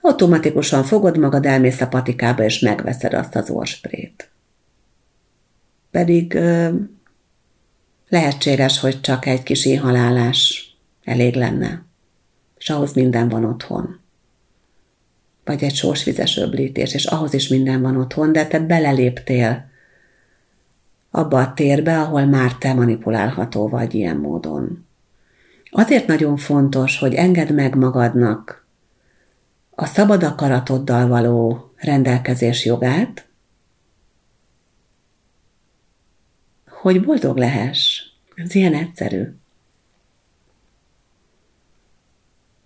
automatikusan 0.00 0.84
fogod 0.84 1.18
magad, 1.18 1.46
elmész 1.46 1.80
a 1.80 1.88
patikába, 1.88 2.44
és 2.44 2.58
megveszed 2.58 3.14
azt 3.14 3.36
az 3.36 3.50
orsprét. 3.50 4.30
Pedig 5.90 6.34
ö, 6.34 6.68
lehetséges, 8.08 8.80
hogy 8.80 9.00
csak 9.00 9.26
egy 9.26 9.42
kis 9.42 9.64
inhalálás 9.64 10.70
elég 11.04 11.34
lenne, 11.34 11.90
és 12.62 12.70
ahhoz 12.70 12.92
minden 12.92 13.28
van 13.28 13.44
otthon. 13.44 14.00
Vagy 15.44 15.62
egy 15.62 15.74
sósvizes 15.74 16.36
öblítés, 16.36 16.94
és 16.94 17.04
ahhoz 17.04 17.34
is 17.34 17.48
minden 17.48 17.82
van 17.82 17.96
otthon, 17.96 18.32
de 18.32 18.46
te 18.46 18.60
beleléptél 18.60 19.70
abba 21.10 21.38
a 21.38 21.54
térbe, 21.54 22.00
ahol 22.00 22.24
már 22.24 22.54
te 22.54 22.74
manipulálható 22.74 23.68
vagy 23.68 23.94
ilyen 23.94 24.16
módon. 24.16 24.86
Azért 25.70 26.06
nagyon 26.06 26.36
fontos, 26.36 26.98
hogy 26.98 27.14
engedd 27.14 27.52
meg 27.52 27.76
magadnak 27.76 28.66
a 29.70 29.86
szabad 29.86 30.22
akaratoddal 30.22 31.08
való 31.08 31.72
rendelkezés 31.76 32.64
jogát, 32.64 33.28
hogy 36.66 37.04
boldog 37.04 37.36
lehess. 37.36 38.02
Ez 38.34 38.54
ilyen 38.54 38.74
egyszerű. 38.74 39.41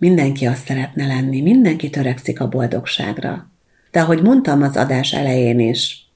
Mindenki 0.07 0.47
azt 0.47 0.67
szeretne 0.67 1.07
lenni, 1.07 1.41
mindenki 1.41 1.91
törekszik 1.91 2.41
a 2.41 2.49
boldogságra. 2.49 3.51
De 3.91 4.01
ahogy 4.01 4.23
mondtam 4.23 4.63
az 4.63 4.77
adás 4.77 5.13
elején 5.13 5.61
is, 5.61 6.11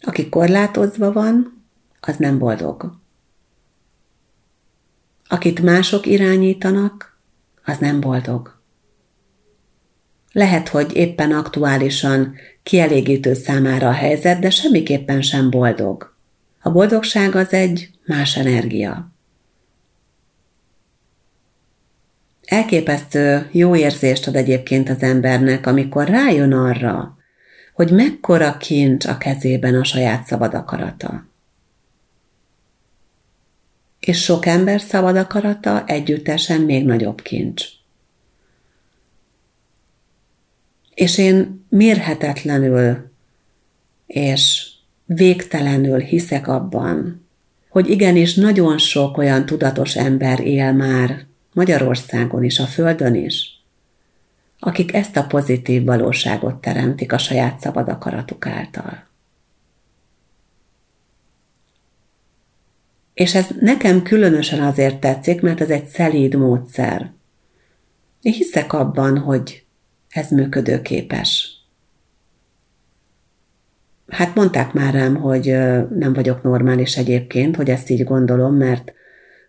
aki 0.00 0.28
korlátozva 0.28 1.12
van, 1.12 1.64
az 2.00 2.16
nem 2.16 2.38
boldog. 2.38 2.98
Akit 5.28 5.62
mások 5.62 6.06
irányítanak, 6.06 7.18
az 7.64 7.78
nem 7.78 8.00
boldog. 8.00 8.60
Lehet, 10.32 10.68
hogy 10.68 10.96
éppen 10.96 11.32
aktuálisan 11.32 12.34
kielégítő 12.62 13.34
számára 13.34 13.88
a 13.88 13.92
helyzet, 13.92 14.38
de 14.38 14.50
semmiképpen 14.50 15.22
sem 15.22 15.50
boldog. 15.50 16.16
A 16.60 16.70
boldogság 16.70 17.34
az 17.34 17.52
egy 17.52 17.90
más 18.06 18.36
energia. 18.36 19.15
Elképesztő 22.46 23.48
jó 23.52 23.76
érzést 23.76 24.26
ad 24.26 24.36
egyébként 24.36 24.88
az 24.88 25.02
embernek, 25.02 25.66
amikor 25.66 26.08
rájön 26.08 26.52
arra, 26.52 27.16
hogy 27.74 27.90
mekkora 27.92 28.56
kincs 28.56 29.06
a 29.06 29.18
kezében 29.18 29.74
a 29.74 29.84
saját 29.84 30.26
szabad 30.26 30.54
akarata. 30.54 31.26
És 34.00 34.22
sok 34.22 34.46
ember 34.46 34.80
szabad 34.80 35.16
akarata 35.16 35.84
együttesen 35.86 36.60
még 36.60 36.84
nagyobb 36.84 37.22
kincs. 37.22 37.64
És 40.94 41.18
én 41.18 41.66
mérhetetlenül 41.68 43.10
és 44.06 44.68
végtelenül 45.04 45.98
hiszek 45.98 46.48
abban, 46.48 47.26
hogy 47.68 47.90
igenis 47.90 48.34
nagyon 48.34 48.78
sok 48.78 49.18
olyan 49.18 49.46
tudatos 49.46 49.96
ember 49.96 50.40
él 50.40 50.72
már 50.72 51.26
Magyarországon 51.56 52.44
is, 52.44 52.58
a 52.58 52.64
Földön 52.64 53.14
is, 53.14 53.60
akik 54.58 54.94
ezt 54.94 55.16
a 55.16 55.26
pozitív 55.26 55.84
valóságot 55.84 56.60
teremtik 56.60 57.12
a 57.12 57.18
saját 57.18 57.60
szabad 57.60 57.88
akaratuk 57.88 58.46
által. 58.46 59.06
És 63.14 63.34
ez 63.34 63.46
nekem 63.60 64.02
különösen 64.02 64.62
azért 64.62 65.00
tetszik, 65.00 65.40
mert 65.40 65.60
ez 65.60 65.70
egy 65.70 65.86
szelíd 65.86 66.34
módszer. 66.34 67.10
Én 68.22 68.32
hiszek 68.32 68.72
abban, 68.72 69.18
hogy 69.18 69.64
ez 70.08 70.30
működőképes. 70.30 71.60
Hát 74.08 74.34
mondták 74.34 74.72
már 74.72 74.94
rám, 74.94 75.14
hogy 75.16 75.46
nem 75.90 76.12
vagyok 76.12 76.42
normális 76.42 76.96
egyébként, 76.96 77.56
hogy 77.56 77.70
ezt 77.70 77.90
így 77.90 78.04
gondolom, 78.04 78.54
mert, 78.54 78.94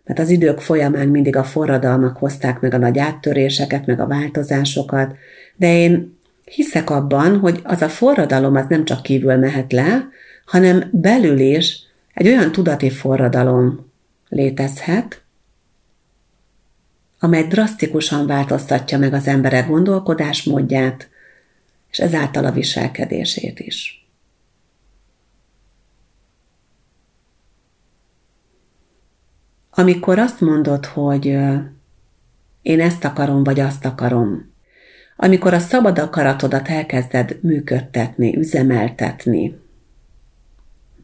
mert 0.08 0.20
az 0.20 0.30
idők 0.30 0.60
folyamán 0.60 1.08
mindig 1.08 1.36
a 1.36 1.44
forradalmak 1.44 2.16
hozták 2.16 2.60
meg 2.60 2.74
a 2.74 2.78
nagy 2.78 2.98
áttöréseket, 2.98 3.86
meg 3.86 4.00
a 4.00 4.06
változásokat, 4.06 5.14
de 5.56 5.76
én 5.76 6.18
hiszek 6.44 6.90
abban, 6.90 7.38
hogy 7.38 7.60
az 7.62 7.82
a 7.82 7.88
forradalom 7.88 8.56
az 8.56 8.64
nem 8.68 8.84
csak 8.84 9.02
kívül 9.02 9.36
mehet 9.36 9.72
le, 9.72 10.08
hanem 10.44 10.88
belül 10.92 11.38
is 11.38 11.82
egy 12.14 12.26
olyan 12.26 12.52
tudati 12.52 12.90
forradalom 12.90 13.90
létezhet, 14.28 15.22
amely 17.18 17.46
drasztikusan 17.46 18.26
változtatja 18.26 18.98
meg 18.98 19.12
az 19.12 19.26
emberek 19.26 19.68
gondolkodásmódját, 19.68 21.08
és 21.90 21.98
ezáltal 21.98 22.44
a 22.44 22.52
viselkedését 22.52 23.60
is. 23.60 24.07
Amikor 29.78 30.18
azt 30.18 30.40
mondod, 30.40 30.86
hogy 30.86 31.24
én 32.62 32.80
ezt 32.80 33.04
akarom, 33.04 33.42
vagy 33.44 33.60
azt 33.60 33.84
akarom, 33.84 34.52
amikor 35.16 35.54
a 35.54 35.58
szabad 35.58 35.98
akaratodat 35.98 36.68
elkezded 36.68 37.38
működtetni, 37.42 38.36
üzemeltetni, 38.36 39.58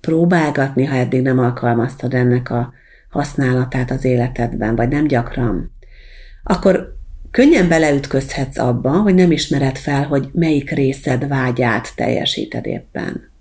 próbálgatni, 0.01 0.85
ha 0.85 0.97
eddig 0.97 1.23
nem 1.23 1.39
alkalmaztad 1.39 2.15
ennek 2.15 2.51
a 2.51 2.73
használatát 3.09 3.91
az 3.91 4.05
életedben, 4.05 4.77
vagy 4.77 4.89
nem 4.89 5.07
gyakran, 5.07 5.73
akkor 6.43 6.97
könnyen 7.31 7.69
beleütközhetsz 7.69 8.59
abba, 8.59 8.91
hogy 8.91 9.15
nem 9.15 9.31
ismered 9.31 9.77
fel, 9.77 10.07
hogy 10.07 10.31
melyik 10.33 10.71
részed 10.71 11.29
vágyát 11.29 11.97
teljesíted 11.97 12.67
éppen. 12.67 13.33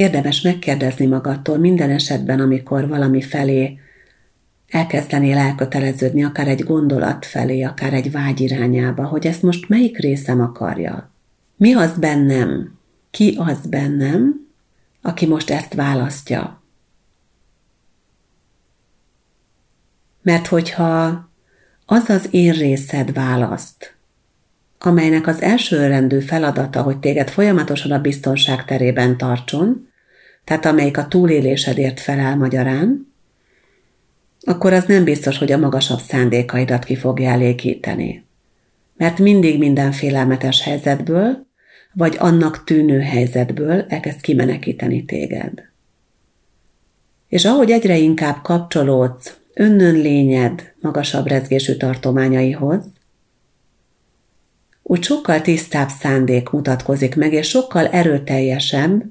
Érdemes 0.00 0.40
megkérdezni 0.40 1.06
magadtól 1.06 1.58
minden 1.58 1.90
esetben, 1.90 2.40
amikor 2.40 2.88
valami 2.88 3.20
felé 3.22 3.78
elkezdenél 4.68 5.36
elköteleződni, 5.36 6.24
akár 6.24 6.48
egy 6.48 6.64
gondolat 6.64 7.26
felé, 7.26 7.62
akár 7.62 7.92
egy 7.92 8.10
vágy 8.10 8.40
irányába, 8.40 9.04
hogy 9.04 9.26
ezt 9.26 9.42
most 9.42 9.68
melyik 9.68 9.98
részem 9.98 10.40
akarja. 10.40 11.10
Mi 11.56 11.74
az 11.74 11.98
bennem? 11.98 12.78
Ki 13.10 13.36
az 13.38 13.66
bennem, 13.66 14.46
aki 15.02 15.26
most 15.26 15.50
ezt 15.50 15.74
választja? 15.74 16.62
Mert 20.22 20.46
hogyha 20.46 21.28
az 21.86 22.08
az 22.08 22.28
én 22.30 22.52
részed 22.52 23.12
választ, 23.12 23.96
amelynek 24.78 25.26
az 25.26 25.42
elsőrendű 25.42 26.20
feladata, 26.20 26.82
hogy 26.82 26.98
téged 26.98 27.30
folyamatosan 27.30 27.90
a 27.90 28.00
biztonság 28.00 28.64
terében 28.64 29.16
tartson, 29.16 29.88
tehát 30.50 30.66
amelyik 30.66 30.98
a 30.98 31.08
túlélésedért 31.08 32.00
felel 32.00 32.36
magyarán, 32.36 33.12
akkor 34.40 34.72
az 34.72 34.84
nem 34.84 35.04
biztos, 35.04 35.38
hogy 35.38 35.52
a 35.52 35.58
magasabb 35.58 35.98
szándékaidat 35.98 36.84
ki 36.84 36.96
fogja 36.96 37.30
elégíteni. 37.30 38.24
Mert 38.96 39.18
mindig 39.18 39.58
minden 39.58 39.92
félelmetes 39.92 40.62
helyzetből, 40.62 41.46
vagy 41.92 42.16
annak 42.18 42.64
tűnő 42.64 43.00
helyzetből 43.00 43.84
elkezd 43.88 44.20
kimenekíteni 44.20 45.04
téged. 45.04 45.62
És 47.28 47.44
ahogy 47.44 47.70
egyre 47.70 47.96
inkább 47.96 48.42
kapcsolódsz 48.42 49.36
önnön 49.54 49.94
lényed 49.94 50.72
magasabb 50.80 51.26
rezgésű 51.26 51.74
tartományaihoz, 51.74 52.84
úgy 54.82 55.02
sokkal 55.02 55.40
tisztább 55.40 55.88
szándék 55.88 56.48
mutatkozik 56.48 57.16
meg, 57.16 57.32
és 57.32 57.48
sokkal 57.48 57.86
erőteljesebb 57.86 59.04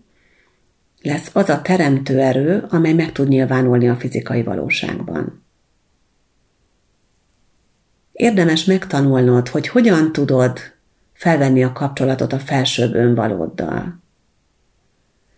lesz 1.01 1.29
az 1.33 1.49
a 1.49 1.62
teremtő 1.62 2.19
erő, 2.19 2.65
amely 2.69 2.93
meg 2.93 3.12
tud 3.12 3.27
nyilvánulni 3.27 3.89
a 3.89 3.95
fizikai 3.95 4.43
valóságban. 4.43 5.43
Érdemes 8.12 8.65
megtanulnod, 8.65 9.47
hogy 9.47 9.67
hogyan 9.67 10.12
tudod 10.12 10.59
felvenni 11.13 11.63
a 11.63 11.71
kapcsolatot 11.71 12.33
a 12.33 12.39
felsőbb 12.39 12.93
önvalóddal. 12.93 13.99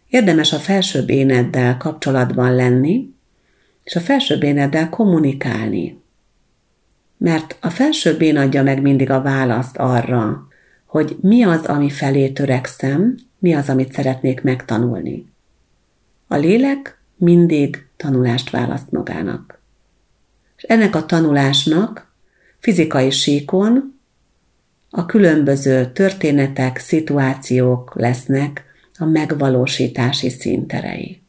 Érdemes 0.08 0.54
a 0.54 0.58
felsőbb 0.58 1.10
éneddel 1.10 1.78
kapcsolatban 1.78 2.56
lenni, 2.56 3.14
és 3.84 3.96
a 3.96 4.00
felsőbb 4.00 4.44
éneddel 4.44 4.90
kommunikálni. 4.90 6.02
Mert 7.18 7.58
a 7.60 7.70
felsőbb 7.70 8.22
én 8.22 8.38
adja 8.38 8.64
meg 8.64 8.82
mindig 8.82 9.10
a 9.10 9.22
választ 9.22 9.78
arra, 9.78 10.48
hogy 10.86 11.18
mi 11.22 11.44
az, 11.44 11.66
ami 11.66 11.90
felé 11.90 12.30
törekszem, 12.30 13.18
mi 13.40 13.54
az, 13.54 13.70
amit 13.70 13.94
szeretnék 13.94 14.42
megtanulni. 14.42 15.31
A 16.32 16.38
lélek 16.38 17.02
mindig 17.16 17.88
tanulást 17.98 18.50
választ 18.50 18.92
magának. 18.92 19.62
És 20.58 20.64
ennek 20.64 20.96
a 20.96 21.06
tanulásnak 21.06 22.12
fizikai 22.60 23.10
síkon 23.10 24.00
a 24.90 25.06
különböző 25.06 25.92
történetek, 25.92 26.78
szituációk 26.78 27.96
lesznek 27.96 28.64
a 28.98 29.06
megvalósítási 29.06 30.30
színterei. 30.30 31.22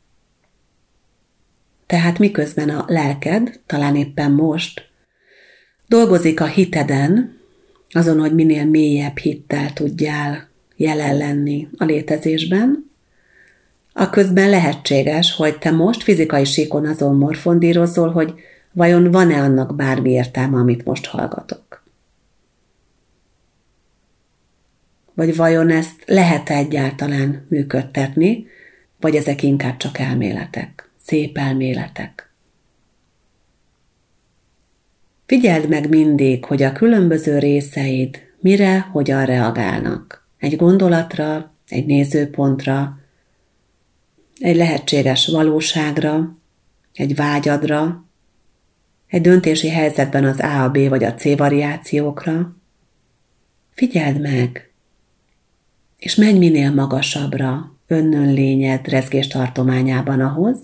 Tehát 1.86 2.18
miközben 2.18 2.68
a 2.68 2.84
lelked, 2.86 3.60
talán 3.66 3.96
éppen 3.96 4.30
most, 4.30 4.88
dolgozik 5.86 6.40
a 6.40 6.46
hiteden, 6.46 7.40
azon, 7.90 8.20
hogy 8.20 8.34
minél 8.34 8.64
mélyebb 8.64 9.16
hittel 9.16 9.72
tudjál 9.72 10.48
jelen 10.76 11.16
lenni 11.16 11.68
a 11.76 11.84
létezésben, 11.84 12.90
a 13.92 14.10
közben 14.10 14.50
lehetséges, 14.50 15.34
hogy 15.34 15.58
te 15.58 15.70
most 15.70 16.02
fizikai 16.02 16.44
síkon 16.44 16.86
azon 16.86 17.16
morfondírozol, 17.16 18.10
hogy 18.10 18.34
vajon 18.72 19.10
van-e 19.10 19.42
annak 19.42 19.76
bármi 19.76 20.10
értelme, 20.10 20.58
amit 20.58 20.84
most 20.84 21.06
hallgatok. 21.06 21.82
Vagy 25.14 25.36
vajon 25.36 25.70
ezt 25.70 26.02
lehet 26.06 26.50
-e 26.50 26.54
egyáltalán 26.54 27.46
működtetni, 27.48 28.46
vagy 29.00 29.16
ezek 29.16 29.42
inkább 29.42 29.76
csak 29.76 29.98
elméletek, 29.98 30.90
szép 31.04 31.38
elméletek. 31.38 32.30
Figyeld 35.26 35.68
meg 35.68 35.88
mindig, 35.88 36.44
hogy 36.44 36.62
a 36.62 36.72
különböző 36.72 37.38
részeid 37.38 38.18
mire, 38.40 38.78
hogyan 38.78 39.24
reagálnak. 39.24 40.26
Egy 40.38 40.56
gondolatra, 40.56 41.54
egy 41.68 41.86
nézőpontra, 41.86 43.01
egy 44.42 44.56
lehetséges 44.56 45.26
valóságra, 45.26 46.38
egy 46.92 47.14
vágyadra, 47.14 48.04
egy 49.06 49.20
döntési 49.20 49.68
helyzetben 49.68 50.24
az 50.24 50.40
A, 50.40 50.62
a 50.62 50.70
B 50.70 50.88
vagy 50.88 51.04
a 51.04 51.14
C 51.14 51.36
variációkra. 51.36 52.56
Figyeld 53.74 54.20
meg, 54.20 54.72
és 55.96 56.14
menj 56.14 56.38
minél 56.38 56.70
magasabbra 56.70 57.76
önnön 57.86 58.32
lényed 58.32 58.88
rezgés 58.88 59.26
tartományában 59.26 60.20
ahhoz, 60.20 60.58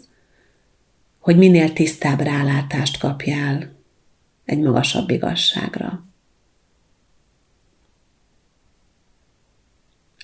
hogy 1.19 1.37
minél 1.37 1.73
tisztább 1.73 2.21
rálátást 2.21 2.99
kapjál 2.99 3.73
egy 4.45 4.59
magasabb 4.61 5.11
igazságra. 5.11 6.07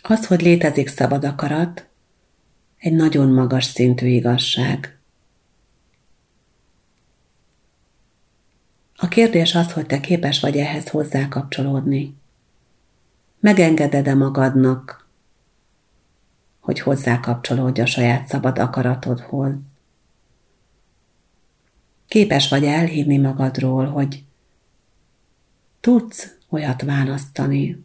Az, 0.03 0.27
hogy 0.27 0.43
létezik 0.43 0.89
szabad 0.89 1.25
akarat, 1.25 1.89
egy 2.85 2.93
nagyon 2.93 3.29
magas 3.29 3.65
szintű 3.65 4.07
igazság. 4.07 4.99
A 8.97 9.09
kérdés 9.09 9.55
az, 9.55 9.73
hogy 9.73 9.87
te 9.87 10.01
képes 10.01 10.41
vagy 10.41 10.57
ehhez 10.57 10.89
hozzá 10.89 11.29
kapcsolódni. 11.29 12.15
Megengeded-e 13.41 14.15
magadnak, 14.15 15.09
hogy 16.61 16.81
hozzá 16.81 17.21
kapcsolódj 17.21 17.81
a 17.81 17.87
saját 17.87 18.29
szabad 18.29 18.59
akaratodhoz? 18.59 19.55
Képes 22.07 22.49
vagy 22.49 22.65
elhívni 22.65 23.19
magadról, 23.19 23.87
hogy 23.87 24.25
tudsz 25.81 26.37
olyat 26.49 26.83
választani, 26.83 27.85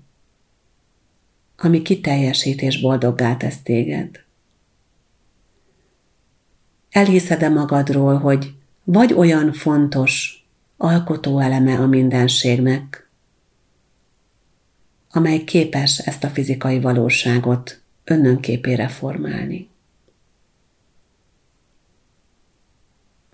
ami 1.58 1.82
kiteljesít 1.82 2.62
és 2.62 2.82
boldoggá 2.82 3.38
tesz 3.38 3.62
téged. 3.62 4.28
Elhiszed-e 6.90 7.50
magadról, 7.50 8.18
hogy 8.18 8.54
vagy 8.84 9.14
olyan 9.14 9.54
fontos 9.54 10.44
alkotóeleme 10.78 11.76
a 11.76 11.88
mindenségnek, 11.88 13.10
amely 15.12 15.44
képes 15.44 15.98
ezt 15.98 16.24
a 16.24 16.30
fizikai 16.30 16.80
valóságot 16.80 17.82
önnönképére 18.04 18.88
formálni. 18.88 19.70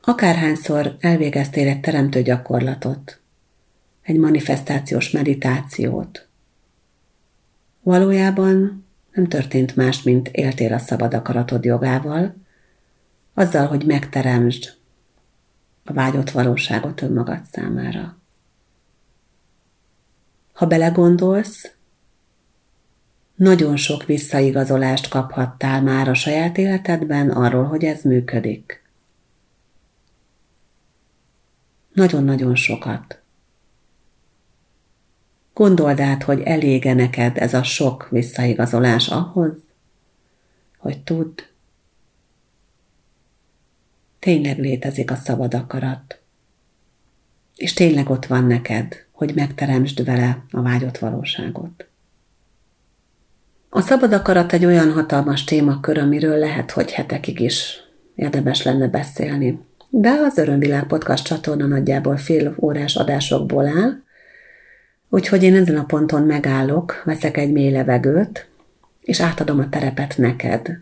Akárhányszor 0.02 0.96
elvégeztél 1.00 1.68
egy 1.68 1.80
teremtő 1.80 2.22
gyakorlatot, 2.22 3.20
egy 4.02 4.18
manifestációs 4.18 5.12
meditációt, 5.12 6.28
valójában 7.86 8.86
nem 9.14 9.28
történt 9.28 9.76
más, 9.76 10.04
mint 10.04 10.28
éltél 10.28 10.74
a 10.74 10.78
szabad 10.78 11.14
akaratod 11.14 11.64
jogával, 11.64 12.36
azzal, 13.36 13.68
hogy 13.68 13.86
megteremtsd 13.86 14.74
a 15.84 15.94
vágyott 15.94 16.32
valóságot 16.32 17.02
önmagad 17.02 17.46
számára. 17.52 18.18
Ha 20.54 20.66
belegondolsz, 20.66 21.76
nagyon 23.36 23.78
sok 23.78 24.04
visszaigazolást 24.04 25.08
kaphattál 25.08 25.82
már 25.82 26.08
a 26.08 26.14
saját 26.14 26.58
életedben 26.58 27.30
arról, 27.30 27.64
hogy 27.64 27.84
ez 27.84 28.02
működik. 28.02 28.84
Nagyon-nagyon 31.94 32.56
sokat. 32.56 33.22
Gondold 35.54 36.00
át, 36.00 36.24
hogy 36.24 36.42
elége 36.42 36.94
neked 36.94 37.38
ez 37.38 37.54
a 37.54 37.64
sok 37.64 38.10
visszaigazolás 38.10 39.08
ahhoz, 39.08 39.54
hogy 40.78 41.04
tudd, 41.04 41.42
tényleg 44.26 44.60
létezik 44.60 45.12
a 45.12 45.16
szabad 45.16 45.54
akarat. 45.54 46.20
És 47.56 47.74
tényleg 47.74 48.10
ott 48.10 48.26
van 48.26 48.44
neked, 48.44 49.06
hogy 49.12 49.32
megteremtsd 49.36 50.06
vele 50.06 50.44
a 50.52 50.62
vágyott 50.62 50.98
valóságot. 50.98 51.86
A 53.70 53.82
szabad 53.82 54.14
akarat 54.14 54.54
egy 54.54 54.66
olyan 54.66 54.92
hatalmas 54.92 55.44
témakör, 55.44 55.98
amiről 55.98 56.38
lehet, 56.38 56.72
hogy 56.72 56.92
hetekig 56.92 57.40
is 57.40 57.80
érdemes 58.16 58.64
lenne 58.64 58.88
beszélni. 58.88 59.60
De 59.90 60.10
az 60.10 60.38
Örömvilág 60.38 60.88
podcast 60.88 61.26
csatorna 61.26 61.66
nagyjából 61.66 62.18
fél 62.18 62.56
órás 62.60 62.96
adásokból 62.96 63.68
áll, 63.68 64.02
úgyhogy 65.10 65.44
én 65.44 65.56
ezen 65.56 65.78
a 65.78 65.86
ponton 65.86 66.24
megállok, 66.24 67.02
veszek 67.04 67.38
egy 67.38 67.52
mély 67.52 67.72
levegőt, 67.72 68.50
és 69.02 69.22
átadom 69.22 69.60
a 69.60 69.70
terepet 69.70 70.18
neked, 70.18 70.80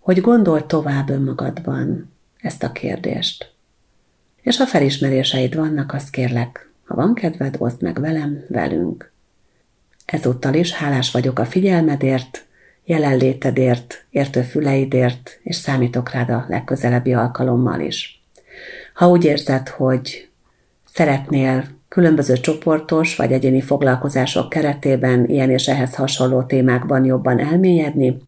hogy 0.00 0.20
gondold 0.20 0.66
tovább 0.66 1.10
önmagadban 1.10 2.11
ezt 2.42 2.62
a 2.62 2.72
kérdést. 2.72 3.52
És 4.42 4.56
ha 4.56 4.66
felismeréseid 4.66 5.54
vannak, 5.54 5.92
azt 5.92 6.10
kérlek, 6.10 6.70
ha 6.84 6.94
van 6.94 7.14
kedved, 7.14 7.56
oszd 7.58 7.82
meg 7.82 8.00
velem, 8.00 8.44
velünk. 8.48 9.12
Ezúttal 10.04 10.54
is 10.54 10.72
hálás 10.72 11.10
vagyok 11.10 11.38
a 11.38 11.44
figyelmedért, 11.44 12.46
jelenlétedért, 12.84 14.04
értő 14.10 14.42
füleidért, 14.42 15.38
és 15.42 15.56
számítok 15.56 16.10
rád 16.10 16.30
a 16.30 16.46
legközelebbi 16.48 17.12
alkalommal 17.12 17.80
is. 17.80 18.22
Ha 18.94 19.08
úgy 19.08 19.24
érzed, 19.24 19.68
hogy 19.68 20.28
szeretnél 20.92 21.64
különböző 21.88 22.34
csoportos 22.34 23.16
vagy 23.16 23.32
egyéni 23.32 23.60
foglalkozások 23.60 24.48
keretében 24.48 25.26
ilyen 25.26 25.50
és 25.50 25.68
ehhez 25.68 25.94
hasonló 25.94 26.42
témákban 26.42 27.04
jobban 27.04 27.38
elmélyedni, 27.38 28.22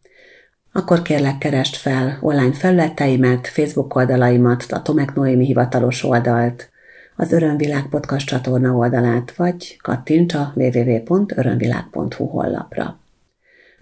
akkor 0.76 1.02
kérlek 1.02 1.38
keresd 1.38 1.74
fel 1.74 2.18
online 2.20 2.52
felületeimet, 2.52 3.46
Facebook 3.46 3.94
oldalaimat, 3.94 4.62
a 4.62 4.82
Tomek 4.82 5.14
Noémi 5.14 5.44
hivatalos 5.44 6.04
oldalt, 6.04 6.70
az 7.16 7.32
Örömvilág 7.32 7.88
podcast 7.88 8.26
csatorna 8.26 8.72
oldalát, 8.72 9.34
vagy 9.36 9.76
kattints 9.82 10.34
a 10.34 10.52
www.örömvilág.hu 10.54 12.26
honlapra. 12.26 12.98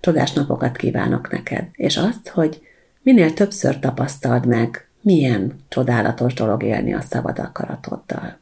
Csodás 0.00 0.32
napokat 0.32 0.76
kívánok 0.76 1.30
neked, 1.30 1.64
és 1.72 1.96
azt, 1.96 2.28
hogy 2.28 2.62
minél 3.02 3.32
többször 3.32 3.78
tapasztald 3.78 4.46
meg, 4.46 4.86
milyen 5.00 5.52
csodálatos 5.68 6.34
dolog 6.34 6.62
élni 6.62 6.94
a 6.94 7.00
szabad 7.00 7.38
akaratoddal. 7.38 8.41